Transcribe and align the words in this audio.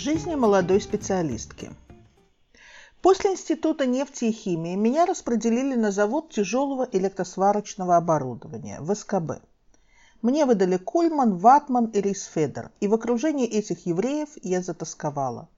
Из 0.00 0.04
жизни 0.04 0.34
молодой 0.34 0.80
специалистки. 0.80 1.70
После 3.02 3.32
Института 3.32 3.84
нефти 3.84 4.24
и 4.24 4.32
химии 4.32 4.74
меня 4.74 5.04
распределили 5.04 5.74
на 5.74 5.90
завод 5.90 6.30
тяжелого 6.30 6.88
электросварочного 6.90 7.98
оборудования 7.98 8.78
в 8.80 8.94
СКБ. 8.94 9.42
Мне 10.22 10.46
выдали 10.46 10.78
Кульман, 10.78 11.36
Ватман 11.36 11.84
и 11.88 12.00
Рисфедер, 12.00 12.70
и 12.80 12.88
в 12.88 12.94
окружении 12.94 13.46
этих 13.46 13.84
евреев 13.84 14.30
я 14.42 14.62
затасковала. 14.62 15.50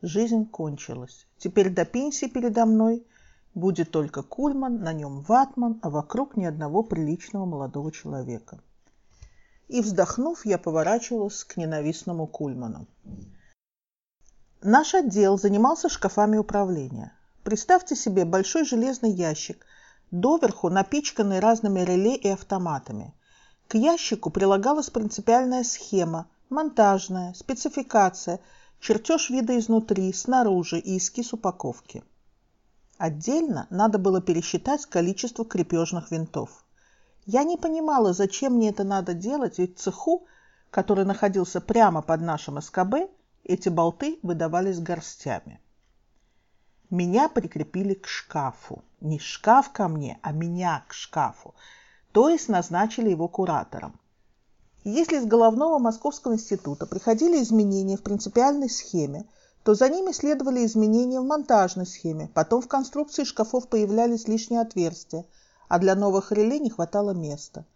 Жизнь 0.00 0.46
кончилась. 0.46 1.26
Теперь 1.36 1.68
до 1.68 1.84
пенсии 1.84 2.28
передо 2.28 2.64
мной 2.64 3.06
будет 3.54 3.90
только 3.90 4.22
Кульман, 4.22 4.80
на 4.80 4.94
нем 4.94 5.20
Ватман, 5.20 5.80
а 5.82 5.90
вокруг 5.90 6.38
ни 6.38 6.46
одного 6.46 6.82
приличного 6.82 7.44
молодого 7.44 7.92
человека. 7.92 8.58
И, 9.68 9.82
вздохнув, 9.82 10.46
я 10.46 10.56
поворачивалась 10.56 11.44
к 11.44 11.58
ненавистному 11.58 12.26
Кульману. 12.26 12.86
Наш 14.62 14.94
отдел 14.94 15.38
занимался 15.38 15.88
шкафами 15.88 16.36
управления. 16.36 17.12
Представьте 17.44 17.94
себе 17.96 18.24
большой 18.24 18.64
железный 18.64 19.12
ящик, 19.12 19.64
доверху 20.10 20.68
напичканный 20.68 21.40
разными 21.40 21.80
реле 21.80 22.16
и 22.16 22.28
автоматами– 22.28 23.14
к 23.68 23.74
ящику 23.74 24.30
прилагалась 24.30 24.90
принципиальная 24.90 25.64
схема, 25.64 26.28
монтажная, 26.50 27.34
спецификация, 27.34 28.38
чертеж 28.78 29.28
вида 29.30 29.58
изнутри, 29.58 30.12
снаружи 30.12 30.78
и 30.78 30.98
эскиз 30.98 31.32
упаковки. 31.32 32.04
Отдельно 32.96 33.66
надо 33.70 33.98
было 33.98 34.22
пересчитать 34.22 34.86
количество 34.86 35.44
крепежных 35.44 36.12
винтов. 36.12 36.64
Я 37.24 37.42
не 37.42 37.56
понимала, 37.56 38.12
зачем 38.12 38.54
мне 38.54 38.68
это 38.68 38.84
надо 38.84 39.14
делать, 39.14 39.58
ведь 39.58 39.80
цеху, 39.80 40.26
который 40.70 41.04
находился 41.04 41.60
прямо 41.60 42.02
под 42.02 42.20
нашим 42.20 42.62
СКБ, 42.62 43.10
эти 43.46 43.68
болты 43.68 44.18
выдавались 44.22 44.80
горстями. 44.80 45.60
Меня 46.90 47.28
прикрепили 47.28 47.94
к 47.94 48.06
шкафу. 48.06 48.84
Не 49.00 49.18
шкаф 49.18 49.72
ко 49.72 49.88
мне, 49.88 50.18
а 50.22 50.32
меня 50.32 50.84
к 50.88 50.92
шкафу 50.92 51.54
то 52.16 52.30
есть 52.30 52.48
назначили 52.48 53.10
его 53.10 53.28
куратором. 53.28 54.00
Если 54.84 55.18
из 55.18 55.26
головного 55.26 55.78
Московского 55.78 56.32
института 56.32 56.86
приходили 56.86 57.42
изменения 57.42 57.98
в 57.98 58.02
принципиальной 58.02 58.70
схеме, 58.70 59.26
то 59.64 59.74
за 59.74 59.90
ними 59.90 60.12
следовали 60.12 60.64
изменения 60.64 61.20
в 61.20 61.26
монтажной 61.26 61.84
схеме, 61.84 62.30
потом 62.32 62.62
в 62.62 62.68
конструкции 62.68 63.24
шкафов 63.24 63.68
появлялись 63.68 64.28
лишние 64.28 64.62
отверстия, 64.62 65.26
а 65.68 65.78
для 65.78 65.94
новых 65.94 66.32
реле 66.32 66.58
не 66.58 66.70
хватало 66.70 67.10
места. 67.10 67.66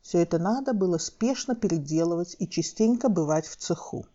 Все 0.00 0.22
это 0.22 0.38
надо 0.38 0.72
было 0.72 0.96
спешно 0.96 1.54
переделывать 1.54 2.36
и 2.38 2.48
частенько 2.48 3.10
бывать 3.10 3.46
в 3.46 3.56
цеху. 3.56 4.06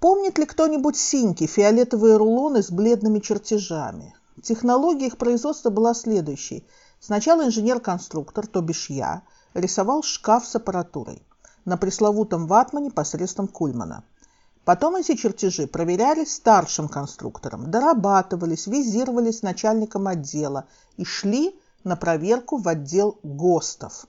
Помнит 0.00 0.38
ли 0.38 0.46
кто-нибудь 0.46 0.96
синьки, 0.96 1.46
фиолетовые 1.46 2.16
рулоны 2.16 2.62
с 2.62 2.70
бледными 2.70 3.20
чертежами? 3.20 4.14
Технология 4.42 5.06
их 5.06 5.18
производства 5.18 5.70
была 5.70 5.94
следующей– 5.94 6.66
Сначала 7.00 7.46
инженер-конструктор, 7.46 8.46
то 8.46 8.60
бишь 8.60 8.90
я, 8.90 9.22
рисовал 9.54 10.02
шкаф 10.02 10.46
с 10.46 10.54
аппаратурой 10.54 11.22
на 11.64 11.78
пресловутом 11.78 12.46
ватмане 12.46 12.90
посредством 12.90 13.48
Кульмана. 13.48 14.04
Потом 14.66 14.96
эти 14.96 15.16
чертежи 15.16 15.66
проверялись 15.66 16.34
старшим 16.34 16.88
конструктором, 16.88 17.70
дорабатывались, 17.70 18.66
визировались 18.66 19.42
начальником 19.42 20.08
отдела 20.08 20.66
и 20.98 21.04
шли 21.04 21.58
на 21.84 21.96
проверку 21.96 22.58
в 22.58 22.68
отдел 22.68 23.18
ГОСТов. 23.22 24.04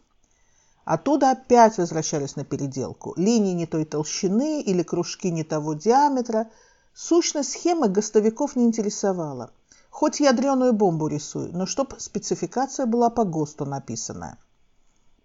Оттуда 0.86 1.32
опять 1.32 1.78
возвращались 1.78 2.36
на 2.36 2.44
переделку. 2.44 3.14
Линии 3.16 3.54
не 3.54 3.66
той 3.66 3.86
толщины 3.86 4.62
или 4.62 4.84
кружки 4.84 5.30
не 5.30 5.44
того 5.44 5.74
диаметра. 5.74 6.50
Сущность 6.94 7.52
схемы 7.52 7.88
гостовиков 7.88 8.56
не 8.56 8.66
интересовала. 8.66 9.52
Хоть 9.90 10.20
ядреную 10.20 10.74
бомбу 10.74 11.08
рисую, 11.08 11.52
но 11.54 11.66
чтоб 11.66 11.94
спецификация 12.00 12.86
была 12.86 13.10
по 13.10 13.24
ГОСТу 13.26 13.66
написанная. 13.66 14.38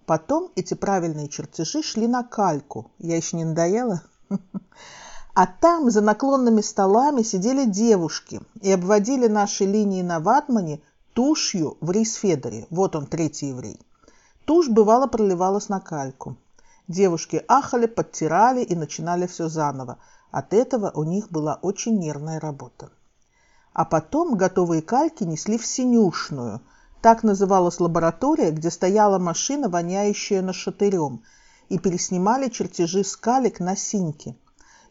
Потом 0.05 0.53
эти 0.55 0.75
правильные 0.75 1.29
чертежи 1.29 1.83
шли 1.83 2.07
на 2.07 2.23
кальку. 2.23 2.91
Я 2.99 3.17
еще 3.17 3.37
не 3.37 3.45
надоела? 3.45 4.03
А 5.35 5.47
там 5.47 5.91
за 5.91 6.01
наклонными 6.01 6.63
столами 6.63 7.23
сидели 7.23 7.67
девушки 7.67 8.41
и 8.63 8.71
обводили 8.73 9.27
наши 9.27 9.67
линии 9.67 10.01
на 10.01 10.19
ватмане 10.19 10.81
тушью 11.13 11.77
в 11.81 11.91
рейсфедере. 11.91 12.67
Вот 12.71 12.97
он, 12.97 13.07
третий 13.07 13.49
еврей. 13.49 13.79
Тушь 14.47 14.69
бывало 14.69 15.07
проливалась 15.07 15.69
на 15.69 15.81
кальку. 15.81 16.37
Девушки 16.89 17.45
ахали, 17.47 17.87
подтирали 17.87 18.63
и 18.65 18.75
начинали 18.75 19.27
все 19.27 19.49
заново. 19.49 19.99
От 20.31 20.55
этого 20.55 20.91
у 20.95 21.05
них 21.05 21.31
была 21.31 21.59
очень 21.61 21.99
нервная 21.99 22.41
работа 22.41 22.91
а 23.77 23.85
потом 23.85 24.39
готовые 24.39 24.81
кальки 24.81 25.23
несли 25.25 25.59
в 25.59 25.67
синюшную. 25.67 26.63
Так 27.03 27.23
называлась 27.23 27.79
лаборатория, 27.79 28.51
где 28.51 28.71
стояла 28.71 29.19
машина, 29.19 29.69
воняющая 29.69 30.41
нашатырем, 30.41 31.23
и 31.69 31.79
переснимали 31.79 32.49
чертежи 32.49 33.05
скалек 33.05 33.61
на 33.61 33.77
синьки. 33.77 34.35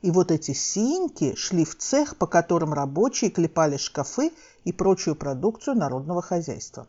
И 0.03 0.11
вот 0.11 0.29
эти 0.29 0.53
синьки 0.53 1.33
шли 1.35 1.65
в 1.65 1.75
цех, 1.75 2.15
по 2.17 2.27
которым 2.27 2.73
рабочие 2.75 3.31
клепали 3.31 3.77
шкафы 3.77 4.31
и 4.65 4.71
прочую 4.71 5.15
продукцию 5.15 5.77
народного 5.77 6.21
хозяйства. 6.21 6.85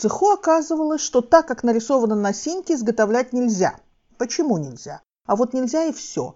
Цеху 0.00 0.30
оказывалось, 0.30 1.02
что 1.02 1.20
так, 1.20 1.46
как 1.46 1.62
нарисовано 1.62 2.16
на 2.16 2.32
синьке, 2.32 2.74
изготовлять 2.74 3.32
нельзя. 3.32 3.78
Почему 4.18 4.58
нельзя? 4.58 5.02
А 5.26 5.36
вот 5.36 5.52
нельзя 5.52 5.84
и 5.84 5.92
все 5.92 6.34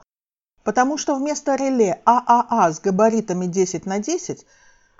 потому 0.64 0.96
что 0.96 1.14
вместо 1.14 1.54
реле 1.54 2.00
ААА 2.04 2.72
с 2.72 2.80
габаритами 2.80 3.46
10 3.46 3.86
на 3.86 3.98
10 4.00 4.44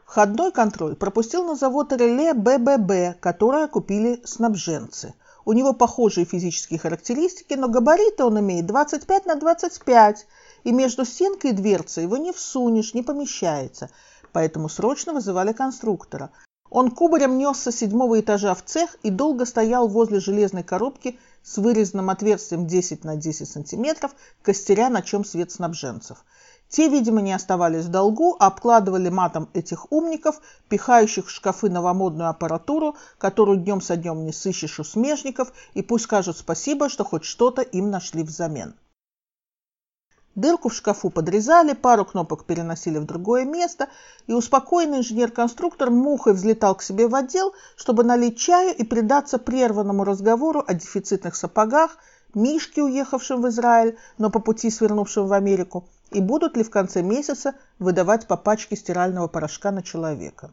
входной 0.04 0.52
контроль 0.52 0.94
пропустил 0.94 1.44
на 1.44 1.56
завод 1.56 1.92
реле 1.92 2.34
БББ, 2.34 3.18
которое 3.18 3.66
купили 3.66 4.22
снабженцы. 4.24 5.14
У 5.46 5.52
него 5.52 5.72
похожие 5.72 6.24
физические 6.24 6.78
характеристики, 6.78 7.54
но 7.54 7.68
габариты 7.68 8.24
он 8.24 8.38
имеет 8.40 8.66
25 8.66 9.26
на 9.26 9.34
25, 9.36 10.26
и 10.64 10.72
между 10.72 11.04
стенкой 11.04 11.50
и 11.50 11.54
дверцей 11.54 12.04
его 12.04 12.16
не 12.16 12.32
всунешь, 12.32 12.94
не 12.94 13.02
помещается. 13.02 13.90
Поэтому 14.32 14.68
срочно 14.68 15.12
вызывали 15.12 15.52
конструктора. 15.52 16.30
Он 16.74 16.90
кубарем 16.90 17.38
несся 17.38 17.70
с 17.70 17.76
седьмого 17.76 18.18
этажа 18.18 18.52
в 18.52 18.64
цех 18.64 18.96
и 19.04 19.10
долго 19.10 19.44
стоял 19.44 19.86
возле 19.86 20.18
железной 20.18 20.64
коробки 20.64 21.20
с 21.44 21.58
вырезанным 21.58 22.10
отверстием 22.10 22.66
10 22.66 23.04
на 23.04 23.14
10 23.14 23.48
сантиметров, 23.48 24.10
костеря, 24.42 24.88
на 24.90 25.00
чем 25.00 25.24
свет 25.24 25.52
снабженцев. 25.52 26.24
Те, 26.68 26.88
видимо, 26.88 27.20
не 27.20 27.32
оставались 27.32 27.84
в 27.84 27.90
долгу, 27.90 28.34
а 28.40 28.48
обкладывали 28.48 29.08
матом 29.08 29.48
этих 29.54 29.92
умников, 29.92 30.40
пихающих 30.68 31.28
в 31.28 31.30
шкафы 31.30 31.70
новомодную 31.70 32.28
аппаратуру, 32.28 32.96
которую 33.18 33.58
днем 33.58 33.80
со 33.80 33.94
днем 33.94 34.24
не 34.24 34.32
сыщешь 34.32 34.80
у 34.80 34.82
смежников, 34.82 35.52
и 35.74 35.82
пусть 35.82 36.06
скажут 36.06 36.36
спасибо, 36.38 36.88
что 36.88 37.04
хоть 37.04 37.22
что-то 37.22 37.62
им 37.62 37.92
нашли 37.92 38.24
взамен. 38.24 38.74
Дырку 40.34 40.68
в 40.68 40.74
шкафу 40.74 41.10
подрезали, 41.10 41.74
пару 41.74 42.04
кнопок 42.04 42.44
переносили 42.44 42.98
в 42.98 43.04
другое 43.04 43.44
место, 43.44 43.88
и 44.26 44.32
успокоенный 44.32 44.98
инженер-конструктор 44.98 45.90
мухой 45.90 46.32
взлетал 46.32 46.74
к 46.74 46.82
себе 46.82 47.06
в 47.06 47.14
отдел, 47.14 47.54
чтобы 47.76 48.02
налить 48.02 48.38
чаю 48.38 48.74
и 48.74 48.82
предаться 48.82 49.38
прерванному 49.38 50.02
разговору 50.02 50.64
о 50.66 50.74
дефицитных 50.74 51.36
сапогах, 51.36 51.98
Мишке, 52.34 52.82
уехавшем 52.82 53.42
в 53.42 53.48
Израиль, 53.48 53.96
но 54.18 54.28
по 54.28 54.40
пути 54.40 54.68
свернувшем 54.70 55.28
в 55.28 55.32
Америку, 55.32 55.88
и 56.10 56.20
будут 56.20 56.56
ли 56.56 56.64
в 56.64 56.70
конце 56.70 57.00
месяца 57.02 57.54
выдавать 57.78 58.26
по 58.26 58.36
пачке 58.36 58.74
стирального 58.74 59.28
порошка 59.28 59.70
на 59.70 59.84
человека. 59.84 60.50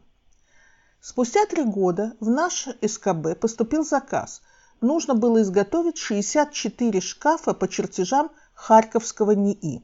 Спустя 0.99 1.47
три 1.47 1.63
года 1.63 2.13
в 2.19 2.29
наш 2.29 2.67
СКБ 2.85 3.39
поступил 3.39 3.83
заказ. 3.83 4.43
Нужно 4.81 5.15
было 5.15 5.41
изготовить 5.41 5.97
64 5.97 7.01
шкафа 7.01 7.55
по 7.55 7.67
чертежам 7.67 8.29
Харьковского 8.61 9.31
НИИ. 9.31 9.81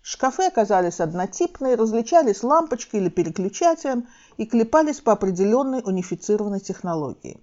Шкафы 0.00 0.44
оказались 0.44 1.00
однотипные, 1.00 1.74
различались 1.74 2.44
лампочкой 2.44 3.00
или 3.00 3.08
переключателем 3.08 4.06
и 4.36 4.46
клепались 4.46 5.00
по 5.00 5.10
определенной 5.10 5.82
унифицированной 5.84 6.60
технологии. 6.60 7.42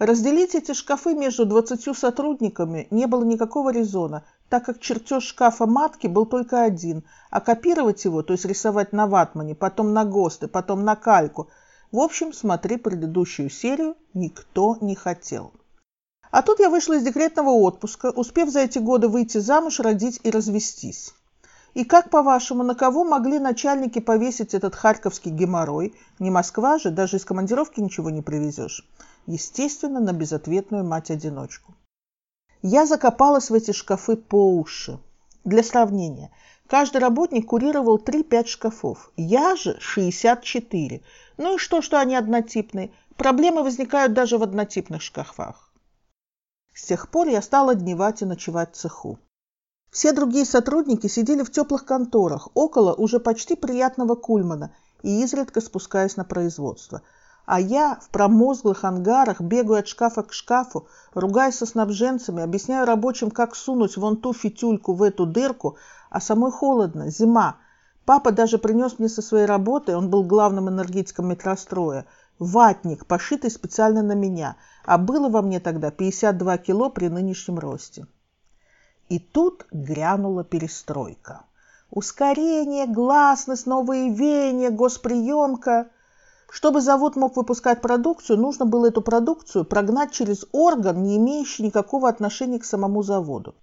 Разделить 0.00 0.56
эти 0.56 0.74
шкафы 0.74 1.14
между 1.14 1.46
20 1.46 1.96
сотрудниками 1.96 2.88
не 2.90 3.06
было 3.06 3.22
никакого 3.22 3.70
резона, 3.70 4.24
так 4.48 4.64
как 4.64 4.80
чертеж 4.80 5.22
шкафа 5.22 5.66
матки 5.66 6.08
был 6.08 6.26
только 6.26 6.64
один, 6.64 7.04
а 7.30 7.40
копировать 7.40 8.04
его, 8.04 8.24
то 8.24 8.32
есть 8.32 8.44
рисовать 8.44 8.92
на 8.92 9.06
ватмане, 9.06 9.54
потом 9.54 9.92
на 9.92 10.04
ГОСТы, 10.04 10.48
потом 10.48 10.84
на 10.84 10.96
кальку, 10.96 11.48
в 11.92 12.00
общем, 12.00 12.32
смотри 12.32 12.76
предыдущую 12.76 13.50
серию, 13.50 13.96
никто 14.14 14.78
не 14.80 14.96
хотел. 14.96 15.52
А 16.30 16.42
тут 16.42 16.60
я 16.60 16.68
вышла 16.68 16.94
из 16.94 17.02
декретного 17.02 17.50
отпуска, 17.50 18.10
успев 18.10 18.50
за 18.50 18.60
эти 18.60 18.78
годы 18.78 19.08
выйти 19.08 19.38
замуж, 19.38 19.80
родить 19.80 20.20
и 20.22 20.30
развестись. 20.30 21.14
И 21.74 21.84
как, 21.84 22.10
по-вашему, 22.10 22.62
на 22.62 22.74
кого 22.74 23.04
могли 23.04 23.38
начальники 23.38 23.98
повесить 23.98 24.54
этот 24.54 24.74
харьковский 24.74 25.30
геморрой? 25.30 25.94
Не 26.18 26.30
Москва 26.30 26.78
же, 26.78 26.90
даже 26.90 27.16
из 27.18 27.24
командировки 27.24 27.80
ничего 27.80 28.10
не 28.10 28.22
привезешь. 28.22 28.86
Естественно, 29.26 30.00
на 30.00 30.12
безответную 30.12 30.84
мать-одиночку. 30.84 31.74
Я 32.62 32.86
закопалась 32.86 33.50
в 33.50 33.54
эти 33.54 33.72
шкафы 33.72 34.16
по 34.16 34.56
уши. 34.56 34.98
Для 35.44 35.62
сравнения, 35.62 36.30
Каждый 36.68 36.98
работник 36.98 37.46
курировал 37.46 37.96
3-5 37.96 38.46
шкафов. 38.46 39.10
Я 39.16 39.56
же 39.56 39.78
64. 39.80 41.00
Ну 41.38 41.54
и 41.54 41.58
что, 41.58 41.80
что 41.80 41.98
они 41.98 42.14
однотипные? 42.14 42.90
Проблемы 43.16 43.62
возникают 43.62 44.12
даже 44.12 44.36
в 44.36 44.42
однотипных 44.42 45.00
шкафах. 45.00 45.67
С 46.78 46.84
тех 46.84 47.10
пор 47.10 47.26
я 47.26 47.42
стала 47.42 47.74
дневать 47.74 48.22
и 48.22 48.24
ночевать 48.24 48.72
в 48.72 48.78
цеху. 48.78 49.18
Все 49.90 50.12
другие 50.12 50.44
сотрудники 50.44 51.08
сидели 51.08 51.42
в 51.42 51.50
теплых 51.50 51.84
конторах, 51.84 52.50
около 52.54 52.94
уже 52.94 53.18
почти 53.18 53.56
приятного 53.56 54.14
кульмана 54.14 54.72
и 55.02 55.24
изредка 55.24 55.60
спускаясь 55.60 56.16
на 56.16 56.24
производство. 56.24 57.02
А 57.46 57.60
я 57.60 57.98
в 58.00 58.10
промозглых 58.10 58.84
ангарах 58.84 59.40
бегаю 59.40 59.80
от 59.80 59.88
шкафа 59.88 60.22
к 60.22 60.32
шкафу, 60.32 60.86
ругаясь 61.14 61.56
со 61.56 61.66
снабженцами, 61.66 62.44
объясняю 62.44 62.86
рабочим, 62.86 63.32
как 63.32 63.56
сунуть 63.56 63.96
вон 63.96 64.16
ту 64.16 64.32
фитюльку 64.32 64.94
в 64.94 65.02
эту 65.02 65.26
дырку, 65.26 65.78
а 66.10 66.20
самой 66.20 66.52
холодно, 66.52 67.10
зима. 67.10 67.56
Папа 68.04 68.30
даже 68.30 68.56
принес 68.56 69.00
мне 69.00 69.08
со 69.08 69.20
своей 69.20 69.46
работы, 69.46 69.96
он 69.96 70.10
был 70.10 70.22
главным 70.22 70.68
энергетиком 70.68 71.28
метростроя, 71.28 72.06
ватник, 72.38 73.06
пошитый 73.06 73.50
специально 73.50 74.02
на 74.02 74.12
меня, 74.12 74.56
а 74.84 74.98
было 74.98 75.28
во 75.28 75.42
мне 75.42 75.60
тогда 75.60 75.90
52 75.90 76.58
кило 76.58 76.90
при 76.90 77.08
нынешнем 77.08 77.58
росте. 77.58 78.06
И 79.08 79.18
тут 79.18 79.66
грянула 79.70 80.44
перестройка. 80.44 81.44
Ускорение, 81.90 82.86
гласность, 82.86 83.66
новые 83.66 84.12
веяния, 84.12 84.70
госприемка. 84.70 85.88
Чтобы 86.50 86.80
завод 86.80 87.16
мог 87.16 87.36
выпускать 87.36 87.80
продукцию, 87.80 88.38
нужно 88.38 88.66
было 88.66 88.86
эту 88.86 89.00
продукцию 89.00 89.64
прогнать 89.64 90.12
через 90.12 90.46
орган, 90.52 91.02
не 91.02 91.16
имеющий 91.16 91.62
никакого 91.62 92.08
отношения 92.08 92.58
к 92.58 92.64
самому 92.64 93.02
заводу. 93.02 93.54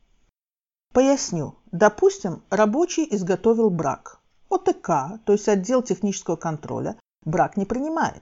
Поясню. 0.93 1.55
Допустим, 1.71 2.43
рабочий 2.49 3.07
изготовил 3.11 3.69
брак. 3.69 4.19
ОТК, 4.49 5.19
то 5.25 5.33
есть 5.33 5.47
отдел 5.47 5.81
технического 5.81 6.35
контроля, 6.35 6.97
брак 7.23 7.57
не 7.57 7.65
принимает. 7.65 8.21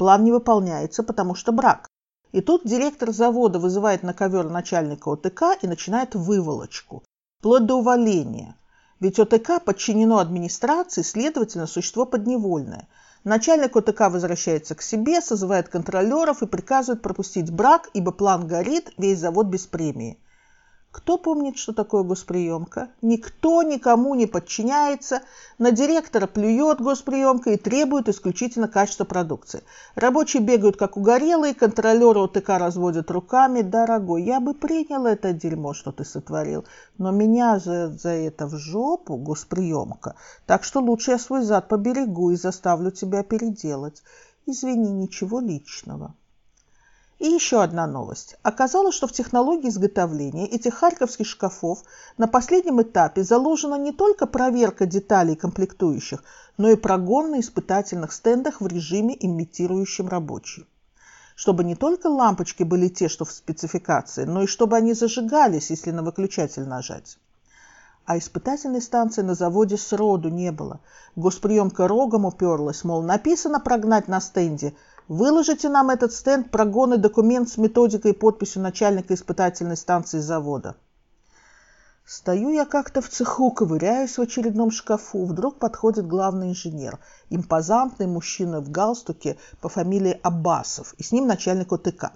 План 0.00 0.24
не 0.24 0.32
выполняется, 0.32 1.02
потому 1.02 1.34
что 1.34 1.52
брак. 1.52 1.86
И 2.32 2.40
тут 2.40 2.62
директор 2.64 3.12
завода 3.12 3.58
вызывает 3.58 4.02
на 4.02 4.14
ковер 4.14 4.48
начальника 4.48 5.10
ОТК 5.10 5.58
и 5.60 5.66
начинает 5.66 6.14
выволочку, 6.14 7.04
вплоть 7.38 7.66
до 7.66 7.74
увольнения. 7.74 8.56
Ведь 8.98 9.18
ОТК 9.18 9.62
подчинено 9.62 10.16
администрации, 10.16 11.02
следовательно, 11.02 11.66
существо 11.66 12.06
подневольное. 12.06 12.88
Начальник 13.24 13.76
ОТК 13.76 14.08
возвращается 14.08 14.74
к 14.74 14.80
себе, 14.80 15.20
созывает 15.20 15.68
контролеров 15.68 16.42
и 16.42 16.46
приказывает 16.46 17.02
пропустить 17.02 17.52
брак, 17.52 17.90
ибо 17.92 18.10
план 18.10 18.46
горит, 18.46 18.94
весь 18.96 19.18
завод 19.18 19.48
без 19.48 19.66
премии. 19.66 20.18
Кто 20.92 21.18
помнит, 21.18 21.56
что 21.56 21.72
такое 21.72 22.02
госприемка? 22.02 22.88
Никто 23.00 23.62
никому 23.62 24.16
не 24.16 24.26
подчиняется. 24.26 25.22
На 25.56 25.70
директора 25.70 26.26
плюет 26.26 26.80
госприемка 26.80 27.50
и 27.50 27.56
требует 27.56 28.08
исключительно 28.08 28.66
качества 28.66 29.04
продукции. 29.04 29.62
Рабочие 29.94 30.42
бегают 30.42 30.76
как 30.76 30.96
угорелые, 30.96 31.54
контролеры 31.54 32.18
ОТК 32.18 32.48
разводят 32.58 33.08
руками. 33.12 33.62
Дорогой, 33.62 34.24
я 34.24 34.40
бы 34.40 34.52
принял 34.52 35.06
это 35.06 35.32
дерьмо, 35.32 35.74
что 35.74 35.92
ты 35.92 36.04
сотворил, 36.04 36.64
но 36.98 37.12
меня 37.12 37.60
же 37.60 37.96
за 37.96 38.10
это 38.10 38.48
в 38.48 38.56
жопу 38.56 39.16
госприемка. 39.16 40.16
Так 40.44 40.64
что 40.64 40.80
лучше 40.80 41.12
я 41.12 41.18
свой 41.20 41.42
зад 41.42 41.68
поберегу 41.68 42.32
и 42.32 42.36
заставлю 42.36 42.90
тебя 42.90 43.22
переделать. 43.22 44.02
Извини, 44.44 44.90
ничего 44.90 45.38
личного. 45.38 46.14
И 47.20 47.26
еще 47.28 47.62
одна 47.62 47.86
новость. 47.86 48.36
Оказалось, 48.42 48.94
что 48.94 49.06
в 49.06 49.12
технологии 49.12 49.68
изготовления 49.68 50.46
этих 50.46 50.72
харьковских 50.72 51.26
шкафов 51.26 51.82
на 52.16 52.26
последнем 52.26 52.80
этапе 52.80 53.22
заложена 53.22 53.74
не 53.74 53.92
только 53.92 54.26
проверка 54.26 54.86
деталей 54.86 55.36
комплектующих, 55.36 56.24
но 56.56 56.70
и 56.70 56.76
прогон 56.76 57.32
на 57.32 57.40
испытательных 57.40 58.12
стендах 58.12 58.62
в 58.62 58.66
режиме, 58.66 59.14
имитирующем 59.20 60.08
рабочий. 60.08 60.66
Чтобы 61.34 61.62
не 61.62 61.76
только 61.76 62.06
лампочки 62.06 62.62
были 62.62 62.88
те, 62.88 63.10
что 63.10 63.26
в 63.26 63.32
спецификации, 63.32 64.24
но 64.24 64.44
и 64.44 64.46
чтобы 64.46 64.78
они 64.78 64.94
зажигались, 64.94 65.68
если 65.68 65.90
на 65.90 66.02
выключатель 66.02 66.66
нажать. 66.66 67.18
А 68.06 68.16
испытательной 68.16 68.80
станции 68.80 69.20
на 69.20 69.34
заводе 69.34 69.76
сроду 69.76 70.30
не 70.30 70.52
было. 70.52 70.80
Госприемка 71.16 71.86
рогом 71.86 72.24
уперлась, 72.24 72.82
мол, 72.82 73.02
написано 73.02 73.60
прогнать 73.60 74.08
на 74.08 74.22
стенде– 74.22 74.72
Выложите 75.10 75.68
нам 75.68 75.90
этот 75.90 76.12
стенд, 76.12 76.52
прогон 76.52 76.94
и 76.94 76.96
документ 76.96 77.48
с 77.48 77.56
методикой 77.56 78.12
и 78.12 78.14
подписью 78.14 78.62
начальника 78.62 79.12
испытательной 79.14 79.76
станции 79.76 80.20
завода. 80.20 80.76
Стою 82.06 82.50
я 82.50 82.64
как-то 82.64 83.00
в 83.00 83.08
цеху, 83.08 83.50
ковыряюсь 83.50 84.18
в 84.18 84.20
очередном 84.20 84.70
шкафу. 84.70 85.24
Вдруг 85.24 85.58
подходит 85.58 86.06
главный 86.06 86.50
инженер, 86.50 87.00
импозантный 87.28 88.06
мужчина 88.06 88.60
в 88.60 88.70
галстуке 88.70 89.36
по 89.60 89.68
фамилии 89.68 90.20
Аббасов, 90.22 90.94
и 90.96 91.02
с 91.02 91.10
ним 91.10 91.26
начальник 91.26 91.72
ОТК. 91.72 92.12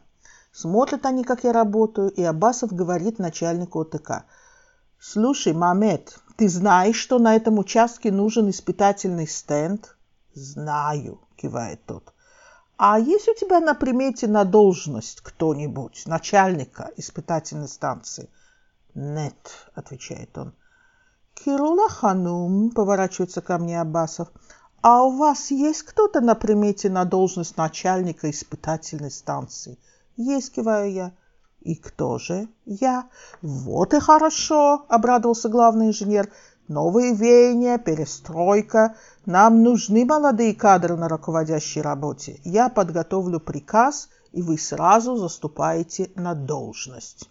Смотрят 0.52 1.05
они, 1.05 1.25
как 1.25 1.43
я 1.43 1.52
работаю, 1.52 2.11
и 2.12 2.23
Аббасов 2.23 2.73
говорит 2.73 3.19
начальнику 3.19 3.81
ОТК. 3.81 4.23
«Слушай, 5.00 5.52
Мамед, 5.52 6.17
ты 6.37 6.49
знаешь, 6.49 6.94
что 6.94 7.19
на 7.19 7.35
этом 7.35 7.58
участке 7.58 8.12
нужен 8.12 8.50
испытательный 8.50 9.26
стенд?» 9.26 9.96
«Знаю»,— 10.35 11.19
кивает 11.37 11.85
тот. 11.87 12.14
А 12.87 12.99
есть 12.99 13.29
у 13.29 13.35
тебя 13.35 13.61
на 13.61 13.73
примете 13.73 14.27
на 14.27 14.45
должность 14.45 15.23
кто-нибудь, 15.23 16.03
начальника 16.05 16.91
испытательной 16.99 17.67
станции? 17.67 18.29
Нет, 18.95 19.71
отвечает 19.75 20.37
он. 20.37 20.53
Кирула 21.33 21.89
Ханум, 21.89 22.73
поворачивается 22.73 23.41
ко 23.41 23.57
мне 23.57 23.81
Аббасов. 23.81 24.29
А 24.83 25.03
у 25.03 25.17
вас 25.17 25.51
есть 25.51 25.85
кто-то 25.85 26.20
на 26.20 26.35
примете 26.35 26.91
на 26.91 27.06
должность 27.06 27.56
начальника 27.56 28.31
испытательной 28.31 29.11
станции? 29.11 29.79
Есть, 30.19 30.53
киваю 30.53 30.93
я. 30.93 31.13
И 31.63 31.77
кто 31.77 32.19
же? 32.19 32.49
Я. 32.67 33.08
Вот 33.41 33.94
и 33.94 33.99
хорошо, 33.99 34.85
обрадовался 34.91 35.49
главный 35.49 35.87
инженер. 35.87 36.31
Новые 36.69 37.15
веяния, 37.15 37.77
перестройка. 37.77 38.97
Нам 39.27 39.63
нужны 39.63 40.06
молодые 40.06 40.55
кадры 40.55 40.97
на 40.97 41.09
руководящей 41.09 41.83
работе. 41.83 42.41
Я 42.43 42.71
подготовлю 42.71 43.39
приказ, 43.39 44.09
и 44.33 44.41
вы 44.41 44.56
сразу 44.56 45.17
заступаете 45.17 46.11
на 46.15 46.35
должность. 46.35 47.29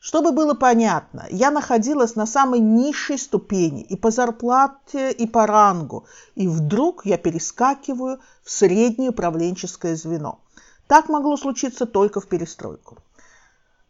Чтобы 0.00 0.32
было 0.32 0.54
понятно, 0.54 1.26
я 1.28 1.50
находилась 1.50 2.14
на 2.14 2.24
самой 2.24 2.60
низшей 2.60 3.18
ступени 3.18 3.82
и 3.82 3.96
по 3.96 4.10
зарплате, 4.10 5.10
и 5.10 5.26
по 5.26 5.46
рангу, 5.46 6.06
и 6.34 6.48
вдруг 6.48 7.04
я 7.04 7.18
перескакиваю 7.18 8.20
в 8.42 8.50
среднее 8.50 9.10
управленческое 9.10 9.96
звено. 9.96 10.40
Так 10.86 11.08
могло 11.10 11.36
случиться 11.36 11.84
только 11.84 12.20
в 12.20 12.28
перестройку. 12.28 12.96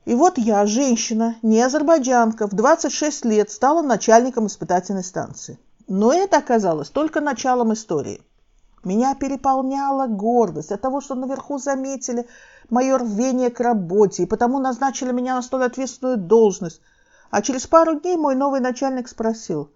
И 0.09 0.15
вот 0.15 0.39
я, 0.39 0.65
женщина, 0.65 1.37
не 1.43 1.61
азербайджанка, 1.61 2.47
в 2.47 2.55
26 2.55 3.27
лет 3.27 3.51
стала 3.51 3.83
начальником 3.83 4.47
испытательной 4.47 5.05
станции. 5.05 5.59
Но 5.87 6.15
это 6.15 6.39
оказалось 6.39 6.89
только 6.89 7.21
началом 7.21 7.75
истории. 7.75 8.23
Меня 8.85 9.15
переполняла 9.15 10.07
гордость 10.07 10.73
от 10.73 10.81
того, 10.81 11.03
что 11.03 11.15
наверху 11.15 11.59
заметили 11.59 12.27
мое 12.71 12.97
рвение 12.97 13.51
к 13.51 13.61
работе, 13.61 14.23
и 14.23 14.27
потому 14.27 14.59
назначили 14.59 15.13
меня 15.13 15.35
на 15.35 15.43
столь 15.43 15.65
ответственную 15.65 16.17
должность. 16.17 16.81
А 17.31 17.43
через 17.43 17.67
пару 17.67 18.01
дней 18.01 18.17
мой 18.17 18.35
новый 18.35 18.61
начальник 18.61 19.09
спросил, 19.09 19.71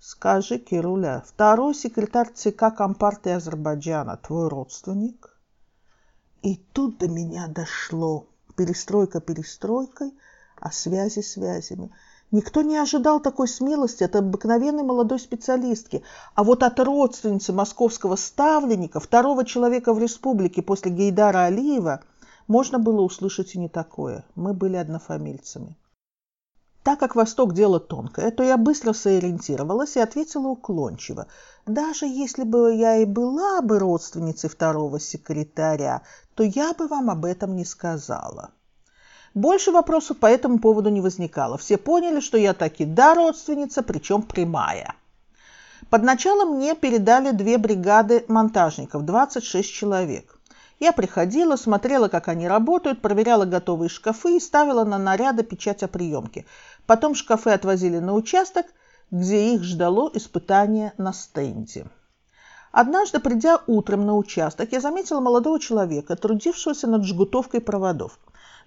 «Скажи, 0.00 0.58
Кируля, 0.58 1.22
второй 1.24 1.76
секретарь 1.76 2.32
ЦК 2.34 2.74
Компартии 2.76 3.30
Азербайджана 3.30 4.16
твой 4.16 4.48
родственник?» 4.48 5.38
И 6.42 6.56
тут 6.56 6.98
до 6.98 7.06
меня 7.06 7.46
дошло 7.46 8.26
перестройка 8.56 9.20
перестройкой, 9.20 10.12
а 10.60 10.70
связи 10.70 11.20
связями. 11.20 11.90
Никто 12.30 12.62
не 12.62 12.78
ожидал 12.78 13.20
такой 13.20 13.46
смелости 13.46 14.04
от 14.04 14.16
обыкновенной 14.16 14.82
молодой 14.82 15.18
специалистки, 15.18 16.02
а 16.34 16.44
вот 16.44 16.62
от 16.62 16.80
родственницы 16.80 17.52
московского 17.52 18.16
ставленника, 18.16 19.00
второго 19.00 19.44
человека 19.44 19.92
в 19.92 19.98
республике 19.98 20.62
после 20.62 20.92
Гейдара 20.92 21.44
Алиева, 21.44 22.02
можно 22.48 22.78
было 22.78 23.02
услышать 23.02 23.54
и 23.54 23.58
не 23.58 23.68
такое. 23.68 24.24
Мы 24.34 24.54
были 24.54 24.76
однофамильцами. 24.76 25.76
Так 26.82 26.98
как 26.98 27.14
Восток 27.14 27.54
дело 27.54 27.78
тонкое, 27.78 28.30
то 28.30 28.42
я 28.42 28.56
быстро 28.56 28.92
сориентировалась 28.92 29.96
и 29.96 30.00
ответила 30.00 30.48
уклончиво. 30.48 31.28
Даже 31.66 32.06
если 32.06 32.42
бы 32.42 32.74
я 32.74 32.96
и 32.96 33.04
была 33.04 33.60
бы 33.60 33.78
родственницей 33.78 34.50
второго 34.50 34.98
секретаря, 34.98 36.02
то 36.34 36.42
я 36.42 36.72
бы 36.74 36.88
вам 36.88 37.08
об 37.08 37.24
этом 37.24 37.54
не 37.54 37.64
сказала. 37.64 38.50
Больше 39.34 39.70
вопросов 39.70 40.18
по 40.18 40.26
этому 40.26 40.58
поводу 40.58 40.90
не 40.90 41.00
возникало. 41.00 41.56
Все 41.56 41.78
поняли, 41.78 42.20
что 42.20 42.36
я 42.36 42.52
таки 42.52 42.84
да 42.84 43.14
родственница, 43.14 43.82
причем 43.82 44.22
прямая. 44.22 44.94
Под 45.88 46.02
началом 46.02 46.56
мне 46.56 46.74
передали 46.74 47.30
две 47.30 47.58
бригады 47.58 48.24
монтажников, 48.26 49.04
26 49.04 49.70
человек. 49.70 50.38
Я 50.80 50.92
приходила, 50.92 51.54
смотрела, 51.54 52.08
как 52.08 52.26
они 52.26 52.48
работают, 52.48 53.00
проверяла 53.00 53.44
готовые 53.44 53.88
шкафы 53.88 54.36
и 54.36 54.40
ставила 54.40 54.84
на 54.84 54.98
наряды 54.98 55.44
печать 55.44 55.84
о 55.84 55.88
приемке. 55.88 56.44
Потом 56.86 57.14
шкафы 57.14 57.50
отвозили 57.50 58.00
на 58.00 58.14
участок, 58.14 58.66
где 59.12 59.54
их 59.54 59.62
ждало 59.62 60.10
испытание 60.14 60.94
на 60.96 61.12
стенде. 61.12 61.86
Однажды, 62.72 63.20
придя 63.20 63.60
утром 63.66 64.06
на 64.06 64.16
участок, 64.16 64.72
я 64.72 64.80
заметила 64.80 65.20
молодого 65.20 65.60
человека, 65.60 66.16
трудившегося 66.16 66.86
над 66.86 67.04
жгутовкой 67.04 67.60
проводов. 67.60 68.18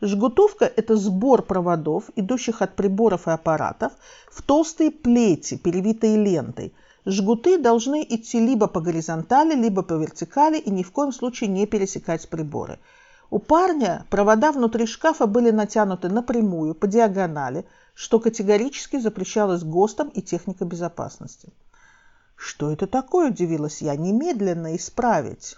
Жгутовка– 0.02 0.66
это 0.76 0.96
сбор 0.96 1.42
проводов, 1.42 2.12
идущих 2.16 2.62
от 2.62 2.76
приборов 2.76 3.28
и 3.28 3.32
аппаратов, 3.32 3.94
в 4.30 4.44
толстые 4.44 4.92
плети, 4.92 5.58
перевитые 5.58 6.16
лентой. 6.16 6.76
Жгуты 7.08 7.58
должны 7.58 8.06
идти 8.08 8.40
либо 8.40 8.68
по 8.68 8.82
горизонтали, 8.82 9.56
либо 9.56 9.82
по 9.82 9.94
вертикали 9.94 10.60
и 10.60 10.70
ни 10.70 10.84
в 10.84 10.92
коем 10.92 11.12
случае 11.12 11.50
не 11.50 11.66
пересекать 11.66 12.30
приборы. 12.30 12.78
У 13.30 13.40
парня 13.40 14.06
провода 14.10 14.52
внутри 14.52 14.86
шкафа 14.86 15.26
были 15.26 15.52
натянуты 15.52 16.10
напрямую, 16.10 16.76
по 16.76 16.88
диагонали, 16.88 17.66
что 17.94 18.20
категорически 18.20 19.00
запрещалось 19.00 19.64
ГОСТом 19.64 20.10
и 20.10 20.22
техникой 20.22 20.68
безопасности. 20.68 21.54
«Что 22.36 22.72
это 22.72 22.88
такое?»– 22.88 23.30
удивилась 23.32 23.82
я. 23.82 23.96
«Немедленно 23.96 24.76
исправить». 24.76 25.58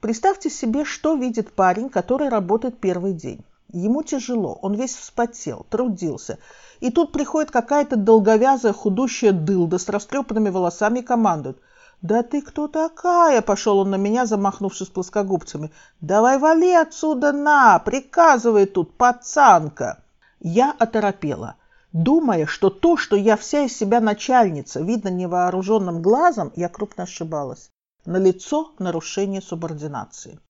Представьте 0.00 0.48
себе, 0.48 0.84
что 0.84 1.14
видит 1.14 1.52
парень, 1.52 1.90
который 1.90 2.28
работает 2.28 2.80
первый 2.80 3.12
день. 3.12 3.44
Ему 3.72 4.02
тяжело, 4.02 4.58
он 4.62 4.74
весь 4.74 4.96
вспотел, 4.96 5.66
трудился. 5.68 6.38
И 6.80 6.90
тут 6.90 7.12
приходит 7.12 7.50
какая-то 7.50 7.96
долговязая 7.96 8.72
худущая 8.72 9.32
дылда 9.32 9.78
с 9.78 9.88
растрепанными 9.88 10.48
волосами 10.48 11.00
и 11.00 11.02
командует. 11.02 11.58
«Да 12.02 12.22
ты 12.22 12.40
кто 12.40 12.66
такая?»– 12.66 13.42
пошел 13.42 13.78
он 13.78 13.90
на 13.90 13.96
меня, 13.96 14.24
замахнувшись 14.24 14.88
плоскогубцами. 14.88 15.70
«Давай 16.00 16.38
вали 16.38 16.72
отсюда 16.72 17.32
на! 17.32 17.78
Приказывай 17.78 18.64
тут, 18.66 18.96
пацанка!» 18.96 20.02
Я 20.40 20.74
оторопела, 20.78 21.56
думая, 21.92 22.46
что 22.46 22.70
то, 22.70 22.96
что 22.96 23.16
я 23.16 23.36
вся 23.36 23.64
из 23.64 23.76
себя 23.76 24.00
начальница, 24.00 24.80
видно 24.80 25.08
невооруженным 25.08 26.00
глазом, 26.00 26.52
я 26.56 26.70
крупно 26.70 27.04
ошибалась. 27.04 27.70
На 28.06 28.16
лицо 28.16 28.72
нарушение 28.78 29.42
субординации. 29.42 30.40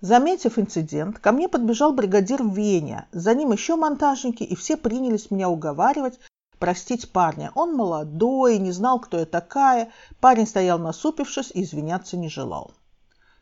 Заметив 0.00 0.58
инцидент, 0.58 1.18
ко 1.18 1.30
мне 1.30 1.48
подбежал 1.48 1.92
бригадир 1.92 2.42
Веня. 2.42 3.06
За 3.12 3.34
ним 3.34 3.52
еще 3.52 3.76
монтажники, 3.76 4.42
и 4.42 4.56
все 4.56 4.76
принялись 4.76 5.30
меня 5.30 5.48
уговаривать, 5.48 6.18
простить 6.60 7.10
парня. 7.10 7.50
Он 7.56 7.74
молодой, 7.74 8.58
не 8.58 8.70
знал, 8.70 9.00
кто 9.00 9.18
я 9.18 9.26
такая. 9.26 9.90
Парень 10.20 10.46
стоял 10.46 10.78
насупившись 10.78 11.50
и 11.52 11.64
извиняться 11.64 12.16
не 12.16 12.28
желал. 12.28 12.70